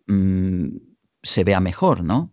[0.07, 0.77] mm,
[1.21, 2.31] se vea mejor, ¿no?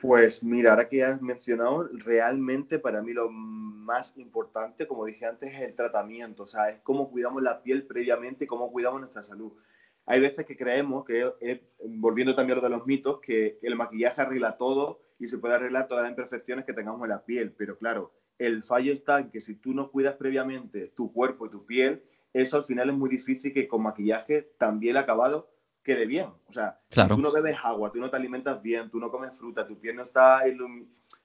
[0.00, 5.52] Pues mira, ahora que has mencionado, realmente para mí lo más importante, como dije antes,
[5.52, 9.22] es el tratamiento, o sea, es cómo cuidamos la piel previamente y cómo cuidamos nuestra
[9.22, 9.52] salud.
[10.06, 13.76] Hay veces que creemos, que eh, volviendo también a lo de los mitos, que el
[13.76, 17.52] maquillaje arregla todo y se puede arreglar todas las imperfecciones que tengamos en la piel,
[17.52, 21.50] pero claro, el fallo está en que si tú no cuidas previamente tu cuerpo y
[21.50, 25.50] tu piel, eso al final es muy difícil que con maquillaje también acabado
[25.82, 26.26] quede bien.
[26.46, 29.38] O sea, si tú no bebes agua, tú no te alimentas bien, tú no comes
[29.38, 30.42] fruta, tu piel no está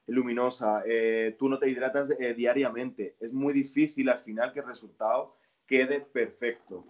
[0.07, 4.67] luminosa, eh, tú no te hidratas eh, diariamente, es muy difícil al final que el
[4.67, 5.35] resultado
[5.65, 6.85] quede perfecto.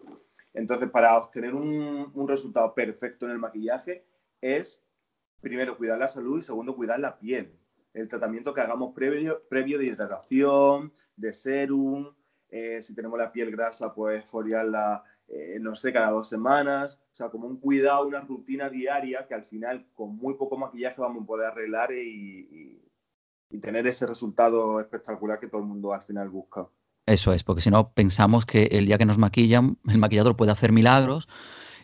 [0.53, 4.05] Entonces, para obtener un, resultado perfecto en el maquillaje
[4.39, 4.85] es,
[5.41, 7.57] primero, cuidar la salud y segundo, cuidar la piel.
[7.93, 12.13] El tratamiento que hagamos previo, previo de hidratación, de serum,
[12.49, 17.15] eh, si tenemos la piel grasa, pues foliarla eh, no sé, cada dos semanas, o
[17.15, 21.23] sea, como un cuidado, una rutina diaria que al final con muy poco maquillaje vamos
[21.23, 22.79] a poder arreglar y,
[23.61, 26.67] tener ese resultado espectacular que todo el mundo al final busca.
[27.05, 30.51] Eso es, porque si no pensamos que el día que nos maquillan, el maquillador puede
[30.51, 31.29] hacer milagros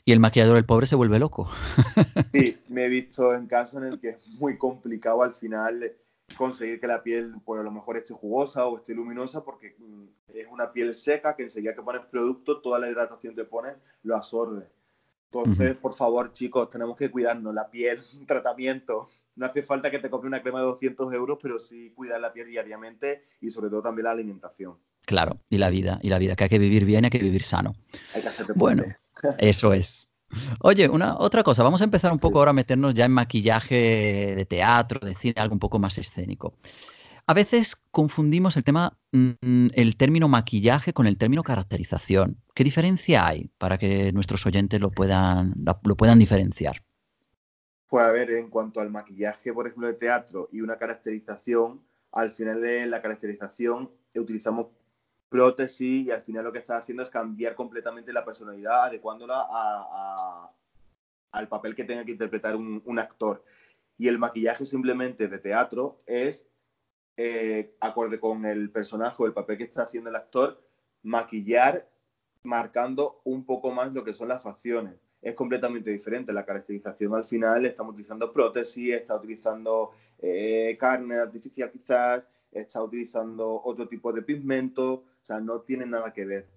[0.03, 1.47] y el maquillador, el pobre, se vuelve loco.
[2.33, 5.93] Sí, me he visto en casos en el que es muy complicado al final
[6.37, 10.05] conseguir que la piel, pues a lo mejor esté jugosa o esté luminosa, porque mm,
[10.33, 14.15] es una piel seca que enseguida que pones producto, toda la hidratación que pones lo
[14.15, 14.69] absorbe.
[15.31, 19.07] Entonces, por favor, chicos, tenemos que cuidarnos la piel, tratamiento.
[19.35, 22.33] No hace falta que te compre una crema de 200 euros, pero sí cuidar la
[22.33, 24.77] piel diariamente y sobre todo también la alimentación.
[25.05, 27.19] Claro, y la vida, y la vida, que hay que vivir bien y hay que
[27.19, 27.75] vivir sano.
[28.13, 28.83] Hay que hacerte Bueno,
[29.37, 30.08] eso es.
[30.61, 34.35] Oye, una otra cosa, vamos a empezar un poco ahora a meternos ya en maquillaje
[34.35, 36.53] de teatro, de cine, algo un poco más escénico.
[37.25, 42.41] A veces confundimos el tema, mm, el término maquillaje con el término caracterización.
[42.55, 46.83] ¿Qué diferencia hay para que nuestros oyentes lo puedan, lo puedan diferenciar?
[47.87, 52.31] Pues a ver, en cuanto al maquillaje, por ejemplo, de teatro y una caracterización, al
[52.31, 54.67] final de la caracterización utilizamos
[55.29, 59.47] prótesis y al final lo que está haciendo es cambiar completamente la personalidad, adecuándola
[61.31, 63.43] al papel que tenga que interpretar un, actor.
[63.97, 66.47] Y el maquillaje simplemente de teatro es,
[67.17, 70.61] eh, acorde con el personaje o el papel que está haciendo el actor,
[71.03, 71.87] maquillar
[72.43, 74.95] marcando un poco más lo que son las facciones.
[75.21, 76.31] Es completamente diferente.
[76.31, 83.61] La caracterización al final estamos utilizando prótesis, está utilizando eh, carne artificial quizás, está utilizando
[83.63, 86.47] otro tipo de pigmento, o sea, no tiene nada que ver.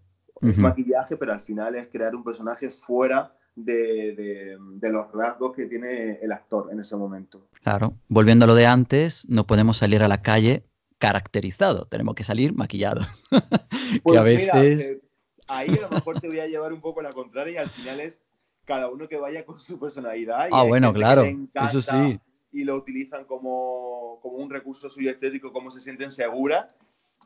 [0.40, 6.18] Es maquillaje, pero al final es crear un personaje fuera de, los rasgos que tiene
[6.20, 7.46] el actor en ese momento.
[7.62, 10.64] Claro, volviendo a lo de antes, no podemos salir a la calle
[10.98, 13.02] caracterizado, tenemos que salir maquillado.
[14.02, 14.90] Pues a veces...
[14.92, 15.02] Eh,
[15.48, 18.00] ahí a lo mejor te voy a llevar un poco la contraria y al final
[18.00, 18.22] es
[18.64, 20.48] cada uno que vaya con su personalidad.
[20.50, 21.24] ah, bueno, claro,
[21.54, 22.18] eso sí
[22.52, 26.76] y lo utilizan como, un recurso suyo estético, como se sienten seguras.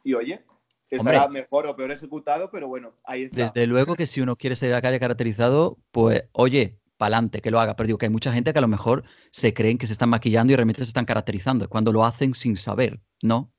[0.04, 0.44] Y oye,
[0.88, 3.36] Estará mejor o peor ejecutado, pero bueno, ahí está.
[3.36, 7.50] Desde luego que si uno quiere salir a la calle caracterizado, pues oye, pa'lante, que
[7.50, 7.74] lo haga.
[7.74, 10.10] Pero digo que hay mucha gente que a lo mejor se creen que se están
[10.10, 13.52] maquillando y realmente se están caracterizando, cuando lo hacen sin saber, ¿no?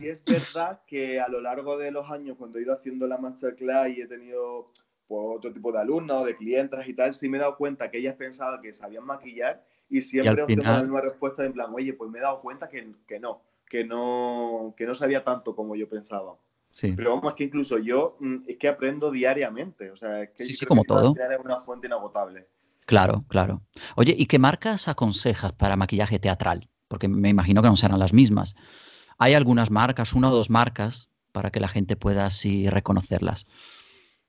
[0.00, 3.18] Y es verdad que a lo largo de los años, cuando he ido haciendo la
[3.18, 4.72] masterclass y he tenido
[5.06, 7.98] pues, otro tipo de alumnos de clientes y tal, sí me he dado cuenta que
[7.98, 12.10] ellas pensaban que sabían maquillar y siempre obtengo la misma respuesta en plan, oye, pues
[12.10, 12.86] me he dado cuenta que,
[13.20, 16.36] no, que no, que no sabía tanto como yo pensaba.
[16.70, 16.92] Sí.
[16.94, 19.90] Pero vamos, es que incluso yo mm, es que aprendo diariamente.
[19.90, 21.12] O sea, es que sí, sí, como todo.
[21.16, 22.46] Es una fuente inagotable.
[22.86, 23.62] Claro, claro.
[23.96, 26.68] Oye, ¿y qué marcas aconsejas para maquillaje teatral?
[26.86, 28.54] Porque me imagino que no serán las mismas.
[29.18, 33.46] ¿Hay algunas marcas, una o dos marcas, para que la gente pueda así reconocerlas?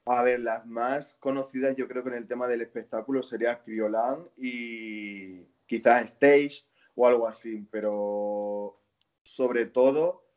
[0.05, 4.25] A ver, las más conocidas yo creo que en el tema del espectáculo sería Criolan
[4.35, 8.77] y quizás Stage o algo así, pero
[9.23, 10.27] sobre todo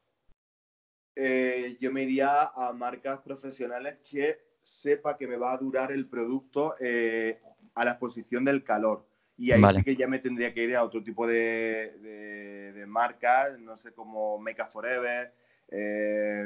[1.17, 6.07] eh, yo me iría a marcas profesionales que sepa que me va a durar el
[6.09, 7.43] producto eh,
[7.75, 9.09] a la exposición del calor.
[9.37, 13.75] Y ahí sí que ya me tendría que ir a otro tipo de, marcas, no
[13.77, 15.35] sé, como Make Forever,
[15.69, 16.45] eh,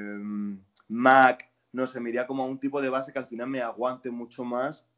[0.88, 3.60] Mac, no sé, me iría como a un tipo de base que al final me
[3.60, 4.88] aguante mucho más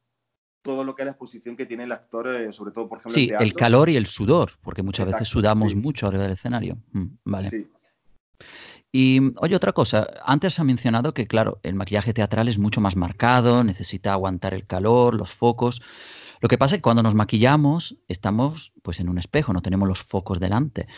[0.62, 3.14] todo lo que es la exposición que tiene el actor, eh, sobre todo, por ejemplo,
[3.14, 6.78] Sí, el calor y el sudor, porque muchas veces sudamos mucho arriba del escenario.
[6.92, 7.48] Mm, vale.
[7.48, 7.66] Sí.
[8.92, 12.96] Y oye, otra cosa, antes ha mencionado que, claro, el maquillaje teatral es mucho más
[12.96, 15.80] marcado, necesita aguantar el calor, los focos.
[16.40, 19.88] Lo que pasa es que cuando nos maquillamos estamos pues en un espejo, no tenemos
[19.88, 20.88] los focos delante.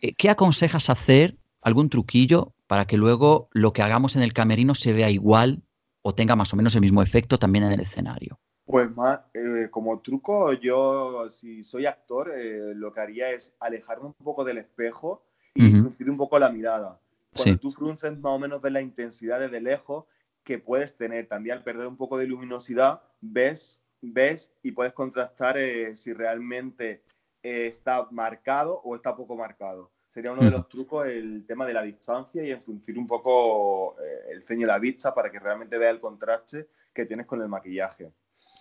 [0.00, 1.36] Eh, ¿Qué aconsejas hacer?
[1.60, 5.62] ¿Algún truquillo para que luego lo que hagamos en el camerino se vea igual
[6.02, 8.38] o tenga más o menos el mismo efecto también en el escenario?
[8.68, 14.08] Pues más, eh, como truco, yo si soy actor, eh, lo que haría es alejarme
[14.08, 17.00] un poco del espejo y uh un poco la mirada.
[17.34, 20.04] Cuando tú frunces más o menos de la intensidad desde lejos
[20.44, 25.56] que puedes tener, también al perder un poco de luminosidad, ves, ves y puedes contrastar
[25.56, 27.04] eh, si realmente
[27.42, 29.90] eh, está marcado o está poco marcado.
[30.10, 33.96] Sería uno de los trucos el tema de la distancia y enfuncir un poco
[34.30, 37.48] el ceño de la vista para que realmente vea el contraste que tienes con el
[37.48, 38.12] maquillaje.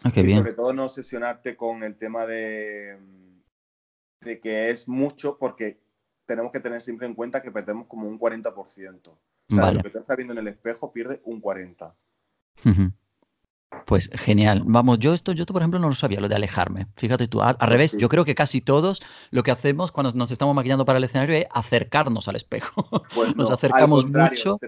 [0.03, 2.97] Ah, y sobre todo no obsesionarte con el tema de,
[4.21, 5.79] de que es mucho porque
[6.25, 9.07] tenemos que tener siempre en cuenta que perdemos como un 40%.
[9.07, 11.93] O sea, lo que te está viendo en el espejo pierde un 40%.
[13.85, 14.63] Pues genial.
[14.65, 16.87] Vamos, yo esto, yo por ejemplo no lo sabía, lo de alejarme.
[16.95, 20.55] Fíjate tú, al, revés, yo creo que casi todos lo que hacemos cuando nos estamos
[20.55, 22.89] maquillando para el escenario es acercarnos al espejo.
[23.13, 24.59] Pues nos acercamos mucho.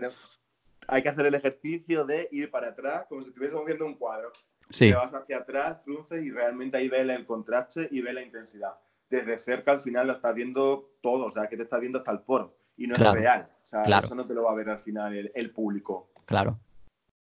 [0.88, 4.32] hay que hacer el ejercicio de ir para atrás como si estuviésemos viendo un cuadro.
[4.70, 4.90] Sí.
[4.90, 8.74] Te vas hacia atrás, frunces y realmente ahí ves el contraste y ves la intensidad
[9.10, 12.12] desde cerca al final lo estás viendo todo, o sea, que te estás viendo hasta
[12.12, 13.50] el poro y no es real.
[13.52, 16.12] O sea, eso no te lo va a ver al final el, público.
[16.26, 16.60] Claro,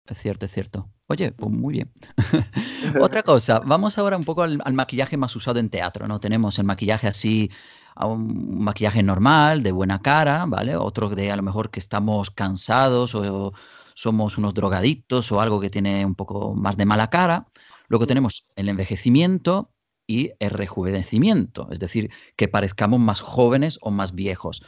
[0.07, 0.89] es cierto, es cierto.
[1.09, 1.93] Oye, pues muy bien.
[3.01, 6.21] Otra cosa, vamos ahora un poco al, maquillaje más usado en teatro, ¿no?
[6.21, 7.51] Tenemos el maquillaje así,
[7.97, 10.77] un maquillaje normal, de buena cara, ¿vale?
[10.77, 13.55] Otro de a lo mejor que estamos cansados o
[13.97, 17.49] somos unos drogadictos o algo que tiene un poco más de mala cara.
[17.89, 19.73] Luego tenemos el envejecimiento,
[20.07, 24.63] y el rejuvenecimiento, es decir, que parezcamos más jóvenes o más viejos.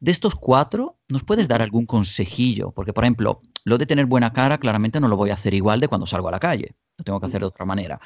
[0.00, 2.72] De estos cuatro, ¿nos puedes dar algún consejillo?
[2.72, 5.80] Porque, por ejemplo, lo de tener buena cara, claramente no lo voy a hacer igual
[5.80, 6.74] de cuando salgo a la calle.
[6.98, 8.00] Lo tengo que hacer de otra manera.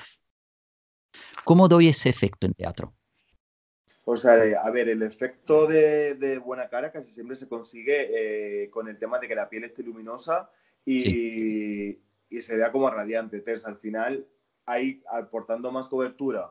[1.45, 2.95] ¿Cómo doy ese efecto en teatro?
[4.11, 8.89] O sea, a ver, el efecto de, buena cara casi siempre se consigue eh, con
[8.89, 10.51] el tema de que la piel esté luminosa
[10.85, 11.99] y,
[12.31, 13.37] y se vea como radiante.
[13.37, 14.27] Entonces, al final,
[14.65, 16.51] ahí aportando más cobertura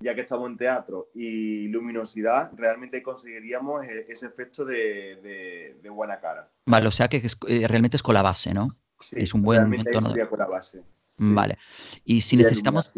[0.00, 6.50] ya que estamos en teatro y luminosidad, realmente conseguiríamos e-, ese efecto de, buena cara.
[6.66, 8.76] Vale, o sea que eh, realmente es con la base, ¿no?
[9.00, 10.08] Sí, es un buen tono.
[10.08, 10.82] Sería con la base.
[11.18, 11.58] Vale.
[12.04, 12.92] Y si necesitamos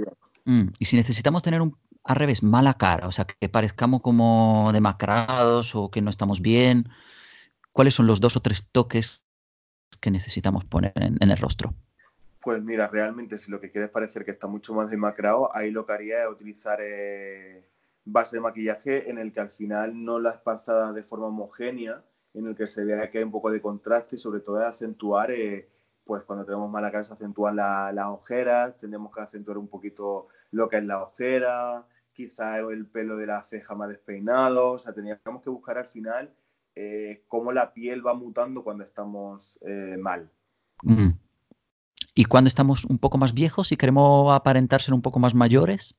[0.44, 4.70] mm, y si necesitamos tener un al revés, mala cara, o sea, que parezcamos como
[4.72, 6.88] demacrados o que no estamos bien,
[7.72, 9.24] ¿cuáles son los dos o tres toques
[10.00, 11.74] que necesitamos poner en el rostro?
[12.40, 15.84] Pues mira, realmente si lo que quieres parecer que está mucho más demacrado, ahí lo
[15.84, 17.68] que haría es utilizar eh,
[18.04, 22.02] base de maquillaje en el que al final no la pasada de forma homogénea,
[22.34, 25.32] en el que se vea que hay un poco de contraste y sobre todo acentuar,
[25.32, 25.68] eh,
[26.04, 30.68] pues cuando tenemos mala cara se acentúan las ojeras, tendremos que acentuar un poquito lo
[30.68, 35.42] que es la ojera, quizá el pelo de la ceja más despeinado, o sea, tendríamos
[35.42, 36.34] que buscar al final
[36.74, 39.58] eh, cómo la piel va mutando cuando estamos
[39.98, 40.30] mal.
[40.82, 41.10] Mm.
[42.14, 45.96] ¿Y cuando estamos un poco más viejos y queremos aparentar ser un poco más mayores?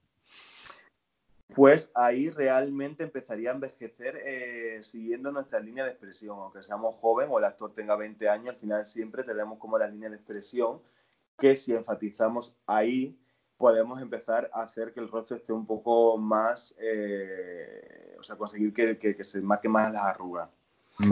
[1.59, 6.39] pues ahí realmente empezaría a envejecer eh, siguiendo nuestra línea de expresión.
[6.39, 9.87] Aunque seamos joven o el actor tenga 20 años, al final siempre tenemos como la
[9.87, 10.81] línea de expresión
[11.37, 13.19] que si enfatizamos ahí,
[13.59, 18.71] podemos empezar a hacer que el rostro esté un poco más, eh, o sea, conseguir
[18.71, 20.49] que, se marque más las arrugas.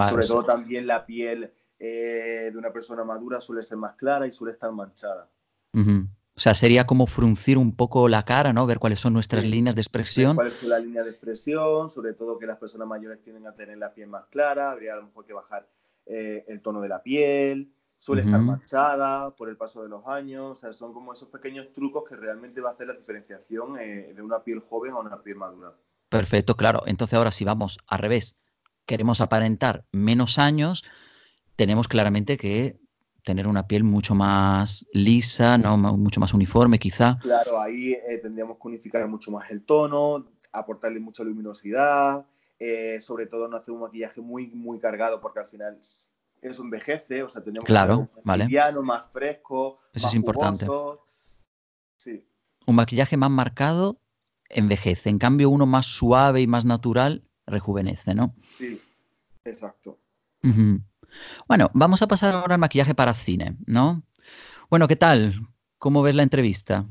[0.09, 4.31] Sobre todo también la piel eh, de una persona madura suele ser más clara y
[4.31, 5.27] suele estar manchada.
[5.73, 8.65] O sea, sería como fruncir un poco la cara, ¿no?
[8.65, 10.37] Ver cuáles son nuestras líneas de expresión.
[10.37, 13.77] Cuál es la línea de expresión, sobre todo que las personas mayores tienden a tener
[13.77, 15.67] la piel más clara, habría a lo mejor que bajar
[16.05, 20.51] eh, el tono de la piel, suele estar manchada por el paso de los años,
[20.51, 24.13] o sea, son como esos pequeños trucos que realmente va a hacer la diferenciación eh,
[24.13, 25.73] de una piel joven a una piel madura.
[26.09, 26.83] Perfecto, claro.
[26.85, 28.37] Entonces ahora si vamos al revés,
[28.85, 30.83] queremos aparentar menos años,
[31.55, 32.79] tenemos claramente que
[33.23, 35.75] tener una piel mucho más lisa, ¿no?
[35.77, 37.19] mucho más uniforme quizá.
[37.21, 42.25] Claro, ahí eh, tendríamos que unificar mucho más el tono, aportarle mucha luminosidad,
[42.57, 45.77] eh, sobre todo no hacer un maquillaje muy, muy cargado porque al final
[46.41, 48.45] eso envejece, o sea, tendríamos claro, que vale.
[48.45, 50.65] liviano, más fresco, eso es importante.
[51.97, 52.27] Sí.
[52.65, 53.99] Un maquillaje más marcado
[54.49, 58.35] envejece, en cambio uno más suave y más natural rejuvenece, ¿no?
[58.57, 58.81] Sí,
[59.43, 59.99] exacto.
[61.47, 64.03] Bueno, vamos a pasar ahora al maquillaje para cine, ¿no?
[64.69, 65.47] Bueno, ¿qué tal?
[65.77, 66.85] ¿Cómo ves la entrevista?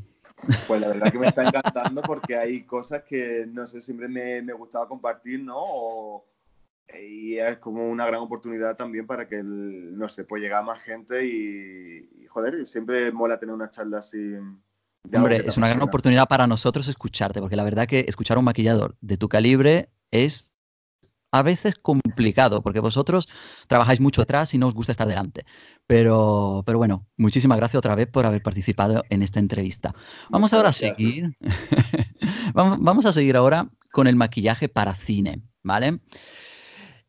[0.67, 4.43] Pues la verdad que me está encantando porque hay cosas que, no sé, siempre me,
[4.43, 6.25] me gustaba compartir, ¿no?
[6.95, 10.83] Y es como una gran oportunidad también para que, no sé, pues llegar a más
[10.83, 14.35] gente y, joder, siempre mola tener una charla así.
[15.13, 18.45] Hombre, es una gran oportunidad para nosotros escucharte, porque la verdad que escuchar a un
[18.45, 20.53] maquillador de tu calibre es
[21.33, 23.29] a veces complicado, porque vosotros
[23.67, 25.45] trabajáis mucho atrás y no os gusta estar delante.
[25.87, 29.95] Pero, pero bueno, muchísimas gracias otra vez por haber participado en esta entrevista.
[30.31, 31.37] Vamos ahora a seguir.
[32.55, 36.01] vamos, a seguir ahora con el maquillaje para cine, ¿vale?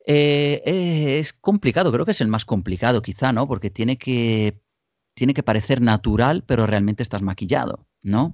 [0.09, 3.45] Eh, eh, es complicado, creo que es el más complicado quizá, ¿no?
[3.45, 4.61] Porque tiene que,
[5.13, 8.33] tiene que parecer natural, pero realmente estás maquillado, ¿no?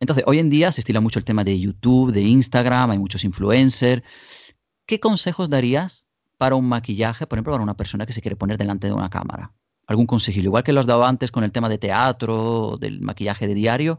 [0.00, 3.24] Entonces, hoy en día se estila mucho el tema de YouTube, de Instagram, hay muchos
[3.24, 4.02] influencers.
[4.84, 8.58] ¿Qué consejos darías para un maquillaje, por ejemplo, para una persona que se quiere poner
[8.58, 9.54] delante de una cámara?
[9.86, 10.48] ¿Algún consejillo?
[10.48, 13.98] Igual que lo has dado antes con el tema de teatro, del maquillaje de diario,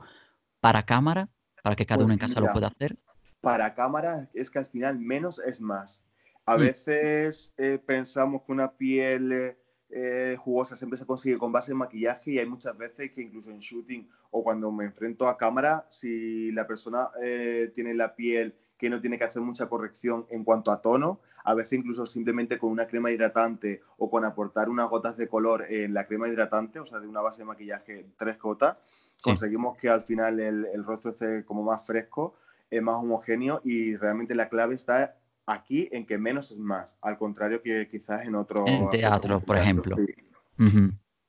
[0.59, 1.29] para cámara,
[1.63, 2.99] para que cada uno en pues casa lo pueda hacer.
[3.41, 6.05] Para cámara es que al final menos es más.
[6.49, 9.55] A veces eh, pensamos que una piel
[9.91, 13.51] eh, jugosa siempre se consigue con base de maquillaje y hay muchas veces que incluso
[13.51, 18.55] en shooting o cuando me enfrento a cámara, si la persona eh, tiene la piel
[18.79, 21.19] que no tiene que hacer mucha corrección en cuanto a tono.
[21.43, 25.71] A veces incluso simplemente con una crema hidratante o con aportar unas gotas de color
[25.71, 28.77] en la crema hidratante, o sea, de una base de maquillaje tres gotas,
[29.21, 32.33] conseguimos que al final el, rostro esté como más fresco,
[32.71, 35.15] eh, más homogéneo y realmente la clave está
[35.51, 38.65] aquí en que menos es más, al contrario que quizás en otro...
[38.67, 39.95] En teatro, por ejemplo.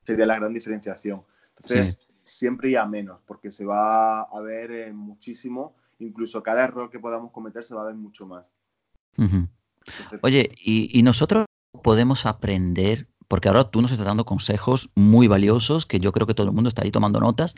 [0.02, 1.22] Sería la gran diferenciación.
[1.56, 6.98] Entonces, siempre ya menos, porque se va a ver eh, muchísimo incluso cada error que
[6.98, 8.50] podamos cometer se va a ver mucho más.
[10.22, 11.44] Oye, y, nosotros
[11.82, 16.34] podemos aprender, porque ahora tú nos estás dando consejos muy valiosos, que yo creo que
[16.34, 17.54] todo el mundo está ahí tomando notas,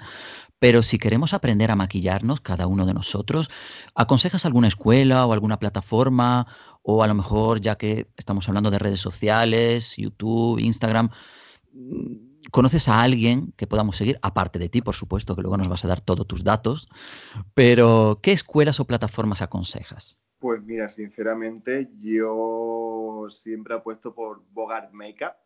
[0.58, 3.50] pero si queremos aprender a maquillarnos, cada uno de nosotros,
[3.94, 6.46] ¿aconsejas alguna escuela o alguna plataforma?
[6.82, 11.08] O a lo mejor, ya que estamos hablando de redes sociales, YouTube, Instagram,
[12.50, 14.18] ¿Conoces a alguien que podamos seguir?
[14.20, 16.90] Aparte de ti, por supuesto, que luego nos vas a dar todos tus datos.
[17.54, 20.20] Pero, ¿qué escuelas o plataformas aconsejas?
[20.38, 25.36] Pues mira, sinceramente, yo siempre apuesto por Bogart Makeup,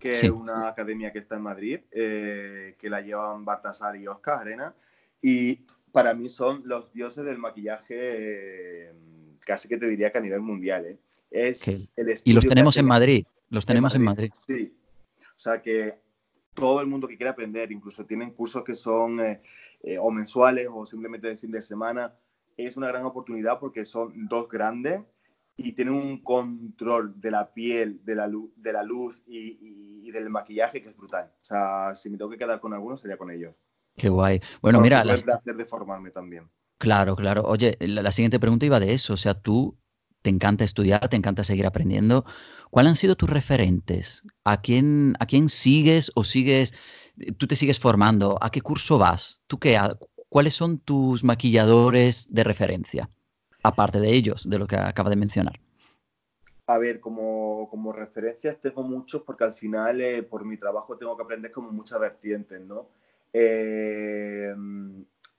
[0.00, 4.38] que es una academia que está en Madrid, eh, que la llevan Bartasar y Oscar
[4.38, 4.74] Arena.
[5.20, 5.56] Y
[5.92, 8.92] para mí son los dioses del maquillaje, eh,
[9.40, 10.86] casi que te diría que a nivel mundial.
[10.86, 10.98] ¿eh?
[11.30, 11.92] Es
[12.24, 13.26] y los tenemos en Madrid.
[13.50, 14.30] Los tenemos en Madrid.
[14.32, 14.74] Sí.
[15.20, 15.98] O sea que
[16.54, 20.86] todo el mundo que quiera aprender, incluso tienen cursos que son eh, o mensuales o
[20.86, 22.14] simplemente de fin de semana,
[22.56, 25.02] es una gran oportunidad porque son dos grandes
[25.62, 30.28] y tienen un control de la piel, de la luz, de la luz y, del
[30.28, 31.30] maquillaje que es brutal.
[31.34, 33.54] O sea, si me tengo que quedar con alguno, sería con ellos.
[33.96, 34.40] Qué guay.
[34.60, 35.02] Bueno, mira...
[35.02, 36.50] El placer de formarme también.
[36.78, 37.42] Claro, claro.
[37.44, 39.14] Oye, la, siguiente pregunta iba de eso.
[39.14, 39.78] O sea, tú
[40.22, 42.24] te encanta estudiar, te encanta seguir aprendiendo.
[42.70, 44.24] ¿Cuáles han sido tus referentes?
[44.42, 46.74] ¿A quién, a quién sigues o sigues,
[47.38, 48.36] tú te sigues formando?
[48.40, 49.42] ¿A qué curso vas?
[49.46, 49.78] ¿Tú qué,
[50.28, 53.10] ¿Cuáles son tus maquilladores de referencia?
[53.62, 55.60] Aparte de ellos, de lo que acaba de mencionar.
[56.66, 61.16] A ver, como, como referencias tengo muchos porque al final eh, por mi trabajo tengo
[61.16, 62.88] que aprender como muchas vertientes, ¿no?
[63.32, 64.54] Eh,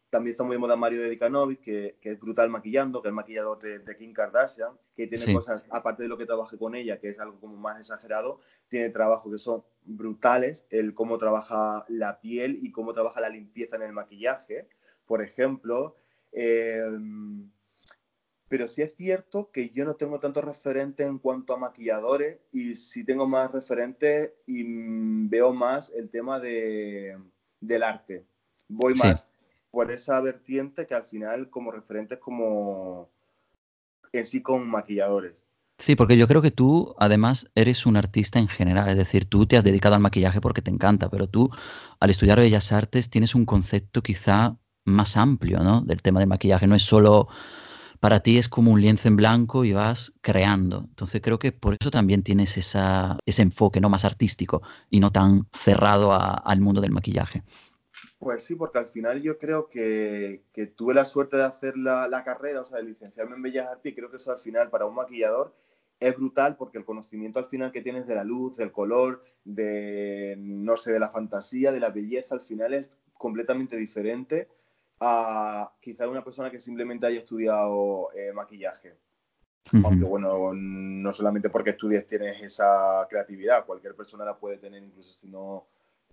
[0.10, 3.60] también está muy de moda Mario Dedicanovic, que, que es brutal maquillando, que es maquillador
[3.60, 7.20] de, Kim Kardashian, que tiene cosas, aparte de lo que trabaje con ella, que es
[7.22, 12.74] algo como más exagerado, tiene trabajos que son brutales, el cómo trabaja la piel y
[12.74, 14.68] cómo trabaja la limpieza en el maquillaje,
[15.06, 15.96] por ejemplo.
[16.34, 16.84] Eh,
[18.52, 22.76] pero sí es cierto que yo no tengo tantos referentes en cuanto a maquilladores y
[22.76, 24.66] sí tengo más referentes y
[25.30, 27.18] veo más el tema de,
[27.62, 28.26] del arte.
[28.68, 29.26] Voy más
[29.72, 33.10] por esa vertiente que al final como referentes como
[34.12, 35.46] en sí con maquilladores.
[35.78, 39.46] Sí, porque yo creo que tú además eres un artista en general, es decir, tú
[39.46, 41.50] te has dedicado al maquillaje porque te encanta, pero tú
[42.02, 45.80] al estudiar Bellas Artes tienes un concepto quizá más amplio, ¿no?
[45.80, 47.30] Del tema del maquillaje, no es solo
[48.02, 50.86] para ti es como un lienzo en blanco y vas creando.
[50.90, 55.46] Entonces creo que por eso también tienes ese enfoque no más artístico y no tan
[55.54, 57.44] cerrado al mundo del maquillaje.
[58.18, 60.44] Pues sí, porque al final yo creo que,
[60.76, 63.96] tuve la suerte de hacer la, carrera, o sea, de licenciarme en Bellas Artes y
[63.96, 65.56] creo que eso al final para un maquillador
[66.00, 70.36] es brutal porque el conocimiento al final que tienes de la luz, del color, de,
[70.40, 74.48] no sé, de la fantasía, de la belleza, al final es completamente diferente
[75.02, 78.96] a quizá una persona que simplemente haya estudiado eh, maquillaje.
[79.84, 85.12] Aunque bueno, no solamente porque estudies tienes esa creatividad, cualquier persona la puede tener incluso
[85.12, 85.68] si no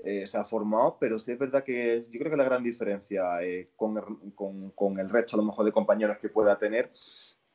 [0.04, 3.42] eh, se ha formado, pero sí es verdad que yo creo que la gran diferencia
[3.42, 6.92] eh, con, con, con, el resto a lo mejor de compañeros que pueda tener,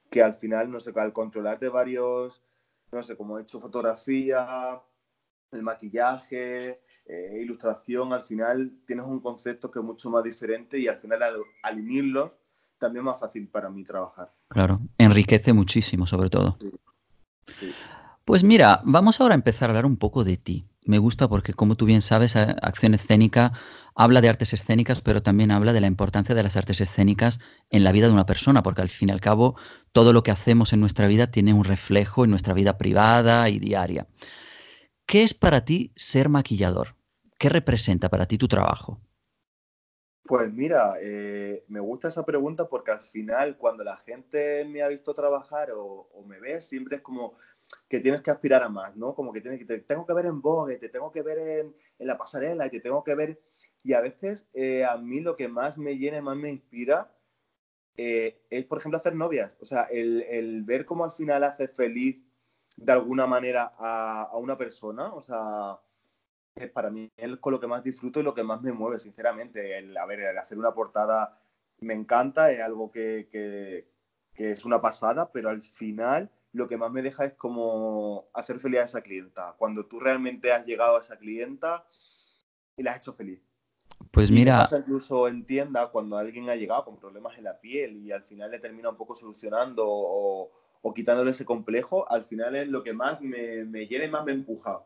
[0.10, 2.44] que al final, no sé, al controlar de varios,
[2.92, 4.82] no sé, como he hecho fotografía,
[5.52, 10.88] el maquillaje, eh, ilustración, al final tienes un concepto que es mucho más diferente y
[10.88, 12.38] al final al, unirlos
[12.78, 14.34] también es más fácil para mí trabajar.
[14.50, 16.58] Claro, enriquece muchísimo sobre todo.
[18.26, 21.54] Pues mira, vamos ahora a empezar a hablar un poco de ti me gusta porque,
[21.54, 23.54] como tú bien sabes, Acción Escénica
[23.96, 27.40] habla de artes escénicas, pero también habla de la importancia de las artes escénicas
[27.70, 29.56] en la vida de una persona, porque al fin y al cabo
[29.92, 33.60] todo lo que hacemos en nuestra vida tiene un reflejo en nuestra vida privada y
[33.60, 34.08] diaria.
[35.06, 36.96] ¿Qué es para ti ser maquillador?
[37.38, 39.02] ¿Qué representa para ti tu trabajo?
[40.26, 44.88] Pues mira, eh, me gusta esa pregunta porque al final cuando la gente me ha
[44.88, 47.36] visto trabajar o, me ve, siempre es como,
[47.90, 49.14] que tienes que aspirar a más, ¿no?
[49.14, 51.76] Como que, tienes que te tengo que ver en Vogue, te tengo que ver en,
[52.00, 53.42] la pasarela, te tengo que ver...
[53.84, 57.14] Y a veces eh, a mí lo que más me llena, más me inspira,
[57.98, 59.58] eh, es, por ejemplo, hacer novias.
[59.60, 62.24] O sea, el, el, ver cómo al final hace feliz
[62.78, 65.80] de alguna manera a, a una persona, o sea,
[66.56, 69.00] es para mí es con lo que más disfruto y lo que más me mueve,
[69.00, 69.78] sinceramente.
[69.78, 71.40] El, a ver, el hacer una portada
[71.80, 73.88] me encanta, es algo que, que,
[74.34, 78.60] que es una pasada, pero al final lo que más me deja es como hacer
[78.60, 79.56] feliz a esa clienta.
[79.58, 81.86] Cuando tú realmente has llegado a esa clienta
[82.78, 83.42] y la has hecho feliz.
[84.12, 84.60] Pues mira.
[84.60, 88.24] Pasa incluso en tienda cuando alguien ha llegado con problemas en la piel y al
[88.24, 90.52] final le termina un poco solucionando o,
[90.92, 94.32] quitándole ese complejo, al final es lo que más me, me llena y más me
[94.32, 94.84] empuja.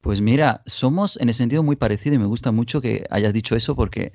[0.00, 3.54] Pues mira, somos en ese sentido muy parecidos y me gusta mucho que hayas dicho
[3.56, 4.12] eso porque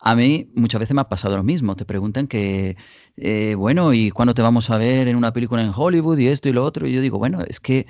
[0.00, 1.76] a mí muchas veces me ha pasado lo mismo.
[1.76, 2.76] Te preguntan que,
[3.16, 6.48] eh, bueno, ¿y cuándo te vamos a ver en una película en Hollywood y esto
[6.48, 6.86] y lo otro?
[6.86, 7.86] Y yo digo, bueno, es que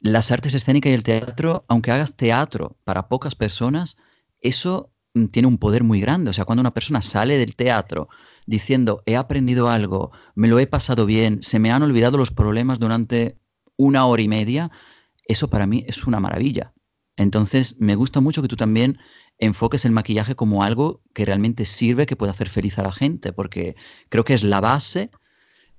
[0.00, 3.96] las artes escénicas y el teatro, aunque hagas teatro para pocas personas,
[4.40, 4.93] eso
[5.30, 6.30] tiene un poder muy grande.
[6.30, 8.08] O sea, cuando una persona sale del teatro
[8.46, 12.78] diciendo, he aprendido algo, me lo he pasado bien, se me han olvidado los problemas
[12.78, 13.38] durante
[13.76, 14.70] una hora y media,
[15.26, 16.72] eso para mí es una maravilla.
[17.16, 18.98] Entonces, me gusta mucho que tú también
[19.38, 23.32] enfoques el maquillaje como algo que realmente sirve, que puede hacer feliz a la gente,
[23.32, 23.76] porque
[24.08, 25.10] creo que es la base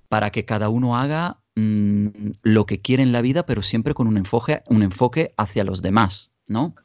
[0.07, 2.07] para que cada uno haga mm,
[2.41, 5.81] lo que quiere en la vida, pero siempre con un enfoque, un enfoque hacia los
[5.81, 6.75] demás, ¿no?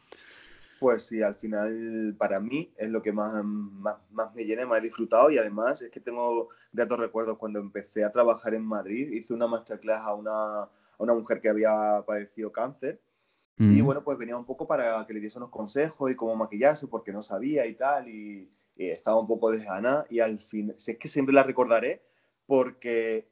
[0.80, 4.82] Pues sí, al final para mí es lo que más, más, me llena, más he
[4.84, 5.30] disfrutado.
[5.30, 7.36] Y además es que tengo gratos recuerdos.
[7.36, 11.50] Cuando empecé a trabajar en Madrid, hice una masterclass a una, a una mujer que
[11.50, 12.98] había padecido cáncer.
[13.58, 16.88] Y bueno, pues venía un poco para que le diese unos consejos y cómo maquillarse,
[16.88, 20.06] porque no sabía y tal, y, estaba un poco desganada.
[20.08, 22.02] Y al fin, sé que siempre la recordaré,
[22.46, 23.28] porque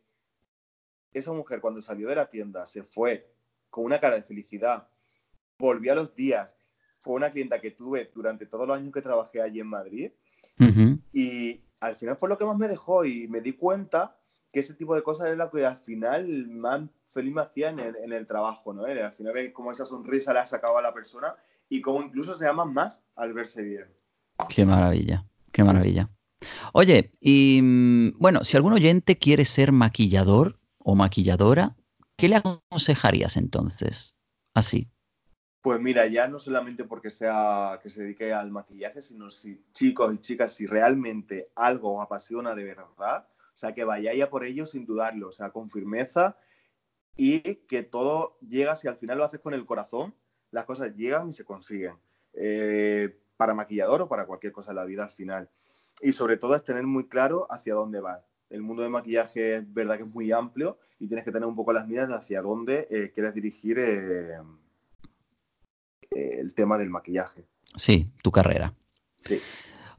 [1.14, 3.32] esa mujer cuando salió de la tienda se fue
[3.70, 4.86] con una cara de felicidad,
[5.58, 6.54] volvió a los días,
[7.08, 10.10] fue una clienta que tuve durante todos los años que trabajé allí en Madrid,
[11.10, 14.14] y al final fue lo que más me dejó y me di cuenta
[14.52, 18.12] que ese tipo de cosas es lo que al final más feliz me hacía en
[18.12, 18.84] el, trabajo, ¿no?
[18.84, 21.34] Al final ves cómo esa sonrisa le ha sacado a la persona
[21.70, 23.86] y cómo incluso se aman más al verse bien.
[24.50, 26.10] Qué maravilla, qué maravilla.
[26.74, 31.74] Oye, y mm, bueno, si algún oyente quiere ser maquillador o maquilladora,
[32.16, 34.14] ¿qué le aconsejarías entonces?
[34.52, 34.90] Así.
[35.60, 40.14] Pues mira, ya no solamente porque sea que se dedique al maquillaje, sino si chicos
[40.14, 44.44] y chicas, si realmente algo os apasiona de verdad, o sea, que vayáis a por
[44.44, 46.36] ello sin dudarlo, o sea, con firmeza
[47.16, 50.14] y que todo llega, si al final lo haces con el corazón,
[50.52, 51.96] las cosas llegan y se consiguen.
[52.34, 55.48] Eh, para maquillador o para cualquier cosa en la vida al final.
[56.02, 58.22] Y sobre todo es tener muy claro hacia dónde vas.
[58.50, 61.56] El mundo de maquillaje es verdad que es muy amplio y tienes que tener un
[61.56, 64.38] poco las miras hacia dónde eh, quieres dirigir eh,
[66.10, 67.44] el tema del maquillaje.
[67.76, 68.72] Sí, tu carrera.
[69.22, 69.40] Sí.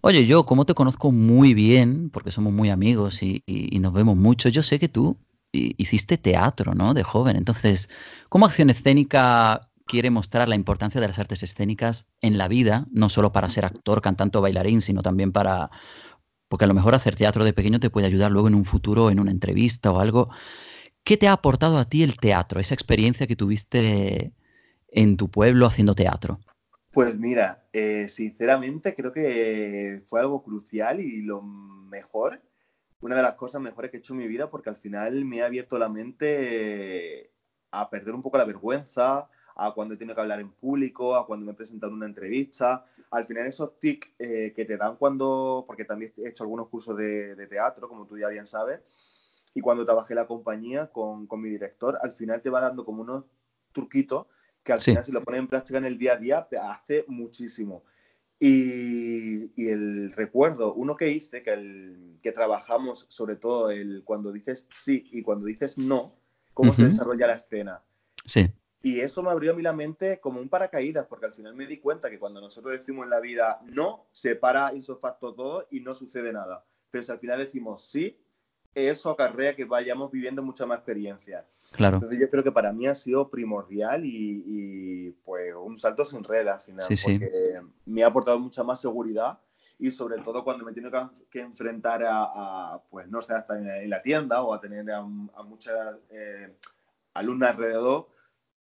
[0.01, 3.43] Oye, yo como te conozco muy bien, porque somos muy amigos y,
[3.81, 5.17] nos vemos mucho, yo sé que tú
[5.51, 6.93] hiciste teatro, ¿no?
[6.93, 7.35] De joven.
[7.35, 7.89] Entonces,
[8.29, 13.09] ¿cómo acción escénica quiere mostrar la importancia de las artes escénicas en la vida, no
[13.09, 15.71] solo para ser actor, cantante o bailarín, sino también para...
[16.47, 19.09] Porque a lo mejor hacer teatro de pequeño te puede ayudar luego en un futuro,
[19.09, 20.29] en una entrevista o algo.
[21.03, 24.31] ¿Qué te ha aportado a ti el teatro, esa experiencia que tuviste
[24.91, 26.39] en tu pueblo haciendo teatro?
[26.91, 32.41] Pues mira, eh, sinceramente creo que fue algo crucial y lo mejor,
[33.01, 35.41] una de las cosas mejores que he hecho en mi vida porque al final me
[35.41, 37.31] ha abierto la mente
[37.71, 41.27] a perder un poco la vergüenza, a cuando he tenido que hablar en público, a
[41.27, 42.85] cuando me he presentado en una entrevista.
[43.11, 46.97] Al final esos tics eh, que te dan cuando, porque también he hecho algunos cursos
[46.97, 48.81] de, teatro, como tú ya bien sabes,
[49.53, 53.01] y cuando trabajé la compañía con, con, mi director, al final te va dando como
[53.01, 53.25] unos
[53.73, 54.27] truquitos
[54.69, 57.03] que al final si lo pones en práctica en el día a día te hace
[57.07, 57.83] muchísimo.
[58.39, 64.31] Y, y, el recuerdo, uno que hice, que, el, que trabajamos sobre todo el cuando
[64.31, 66.15] dices sí y cuando dices no,
[66.53, 67.81] cómo se desarrolla la escena.
[68.25, 68.49] Sí.
[68.83, 71.65] Y eso me abrió a mí la mente como un paracaídas, porque al final me
[71.65, 75.79] di cuenta que cuando nosotros decimos en la vida no, se para insofacto todo y
[75.81, 76.63] no sucede nada.
[76.91, 78.17] Pero si al final decimos sí,
[78.75, 81.45] eso acarrea que vayamos viviendo mucha más experiencia.
[81.71, 81.97] Claro.
[81.97, 86.47] Entonces yo creo que para mí ha sido primordial y, pues un salto sin red
[86.47, 89.39] al final, porque me ha aportado mucha más seguridad
[89.77, 90.89] y sobre todo cuando me tengo
[91.29, 95.97] que, enfrentar a, pues no sé, hasta en, la tienda o a tener a, muchas
[96.09, 96.53] eh,
[97.13, 98.09] alumnas alrededor,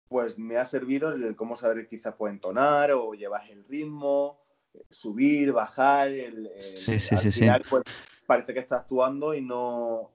[0.09, 4.39] pues me ha servido el cómo saber quizás puede entonar o llevar el ritmo,
[4.89, 6.09] subir, bajar.
[6.09, 7.83] El, sí, sí, al final, Pues,
[8.25, 10.11] parece que estás actuando y no,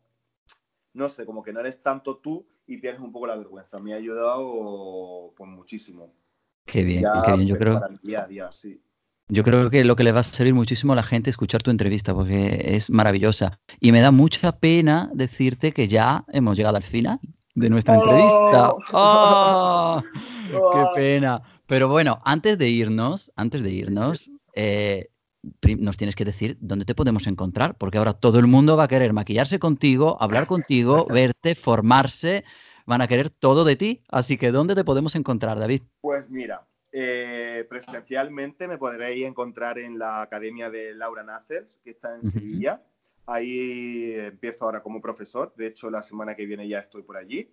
[0.92, 3.80] no sé, como que no eres tanto tú y pierdes un poco la vergüenza.
[3.80, 6.14] Me ha ayudado pues muchísimo.
[6.64, 7.48] Qué bien, qué bien.
[7.48, 8.80] Yo creo, día a día, sí.
[9.28, 11.62] Yo creo que lo que le va a servir muchísimo a la gente es escuchar
[11.62, 13.60] tu entrevista porque es maravillosa.
[13.80, 17.18] Y me da mucha pena decirte que ya hemos llegado al final
[17.54, 18.72] de nuestra entrevista.
[18.92, 20.02] ¡Oh!
[20.54, 20.70] ¡Oh!
[20.72, 21.42] ¡Qué pena!
[21.66, 25.10] Pero bueno, antes de irnos, antes de irnos, eh,
[25.78, 28.88] nos tienes que decir dónde te podemos encontrar, porque ahora todo el mundo va a
[28.88, 32.44] querer maquillarse contigo, hablar contigo, verte, formarse,
[32.86, 34.02] van a querer todo de ti.
[34.08, 35.82] Así que, ¿dónde te podemos encontrar, David?
[36.00, 42.16] Pues mira, eh, presencialmente me podréis encontrar en la Academia de Laura Nacers, que está
[42.16, 42.82] en Sevilla.
[43.26, 45.54] Ahí empiezo ahora como profesor.
[45.56, 47.50] De hecho, la semana que viene ya estoy por allí.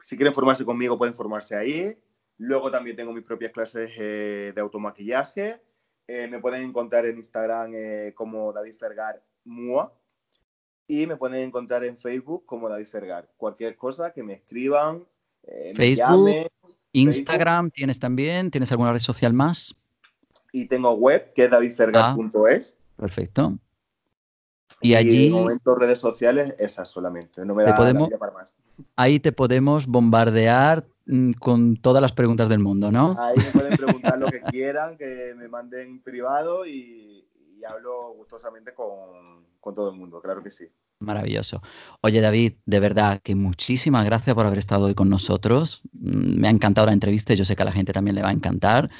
[0.00, 1.96] Si quieren formarse conmigo, pueden formarse ahí.
[2.38, 5.60] Luego también tengo mis propias clases eh, de automaquillaje.
[6.12, 9.94] Eh, me pueden encontrar en Instagram eh, como David Fergar Mua.
[10.88, 13.30] Y me pueden encontrar en Facebook como David Fergar.
[13.36, 15.06] Cualquier cosa que me escriban,
[15.76, 16.50] Facebook,
[16.90, 18.50] Instagram tienes también.
[18.50, 19.76] ¿Tienes alguna red social más?
[20.50, 22.76] Y tengo web que es davidfergar.es.
[22.76, 23.58] Ah, perfecto.
[24.80, 25.26] Y allí.
[25.26, 27.44] en momentos redes sociales, esas solamente.
[27.44, 28.56] No me da podemos, para más.
[28.96, 30.84] Ahí te podemos bombardear
[31.38, 33.16] con todas las preguntas del mundo, ¿no?
[33.18, 37.26] Ahí me pueden preguntar lo que quieran, que me manden privado y,
[37.68, 40.66] hablo gustosamente con, con todo el mundo, claro que sí.
[41.00, 41.62] Maravilloso.
[42.02, 45.82] Oye, David, de verdad que muchísimas gracias por haber estado hoy con nosotros.
[45.92, 48.22] Mm, me ha encantado la entrevista y yo sé que a la gente también le
[48.22, 48.90] va a encantar.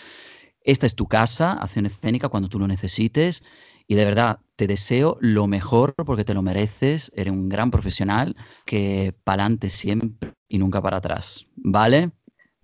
[0.63, 3.45] Esta es tu casa, acción escénica cuando tú lo necesites.
[3.87, 7.11] Y de verdad, te deseo lo mejor porque te lo mereces.
[7.17, 8.37] Eres un gran profesional
[8.67, 11.47] que pa'lante siempre y nunca para atrás.
[11.57, 12.11] ¿Vale?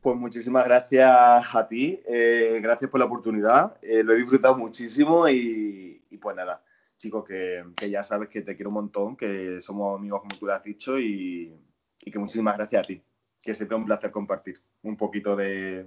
[0.02, 1.06] Pues muchísimas gracias
[1.54, 1.98] a ti.
[2.06, 3.78] Eh, gracias por la oportunidad.
[3.80, 6.62] Eh, lo he disfrutado muchísimo y, pues nada,
[6.98, 10.52] chicos, que, ya sabes que te quiero un montón, que somos amigos como tú lo
[10.52, 11.50] has dicho y,
[11.98, 13.02] que muchísimas gracias a ti.
[13.42, 15.86] Que siempre es un placer compartir un poquito de,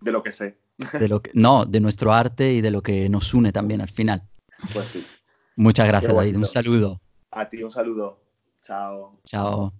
[0.00, 0.58] de lo que sé.
[1.00, 3.90] De lo que, no, de nuestro arte y de lo que nos une también al
[3.90, 4.22] final.
[4.72, 5.04] Pues sí.
[5.60, 6.36] Muchas gracias, David.
[6.38, 7.02] Un saludo.
[7.30, 8.18] A ti un saludo.
[8.62, 9.20] Chao.
[9.26, 9.74] Chao.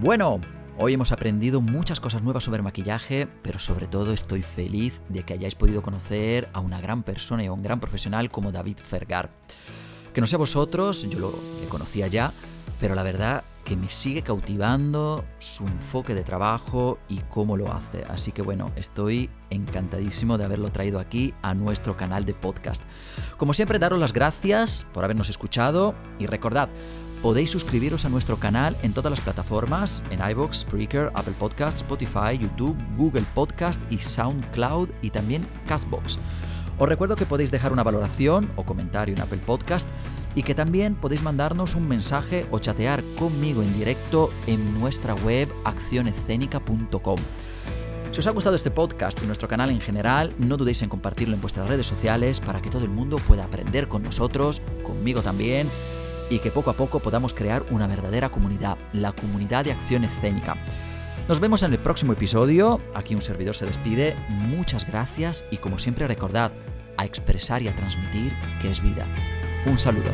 [0.00, 0.40] Bueno,
[0.78, 5.34] hoy hemos aprendido muchas cosas nuevas sobre maquillaje, pero sobre todo estoy feliz de que
[5.34, 9.30] hayáis podido conocer a una gran persona y a un gran profesional como David Fergar.
[10.14, 11.34] Que no sé vosotros, yo lo
[11.68, 12.32] conocía ya,
[12.78, 13.42] pero la verdad
[13.76, 18.04] me sigue cautivando su enfoque de trabajo y cómo lo hace.
[18.08, 22.82] Así que bueno, estoy encantadísimo de haberlo traído aquí a nuestro canal de podcast.
[23.36, 26.68] Como siempre, daros las gracias por habernos escuchado y recordad,
[27.22, 32.36] podéis suscribiros a nuestro canal en todas las plataformas, en iVoox, Spreaker, Apple Podcast, Spotify,
[32.38, 36.18] YouTube, Google Podcast y SoundCloud y también Castbox.
[36.78, 39.86] Os recuerdo que podéis dejar una valoración o comentario en Apple Podcast
[40.34, 45.48] y que también podéis mandarnos un mensaje o chatear conmigo en directo en nuestra web
[45.64, 47.18] accionescénica.com.
[48.12, 51.34] Si os ha gustado este podcast y nuestro canal en general, no dudéis en compartirlo
[51.34, 55.70] en vuestras redes sociales para que todo el mundo pueda aprender con nosotros, conmigo también,
[56.28, 60.56] y que poco a poco podamos crear una verdadera comunidad, la comunidad de acción escénica.
[61.26, 65.78] Nos vemos en el próximo episodio, aquí un servidor se despide, muchas gracias y como
[65.78, 66.52] siempre recordad,
[66.98, 69.06] a expresar y a transmitir que es vida.
[69.66, 70.12] Un saludo.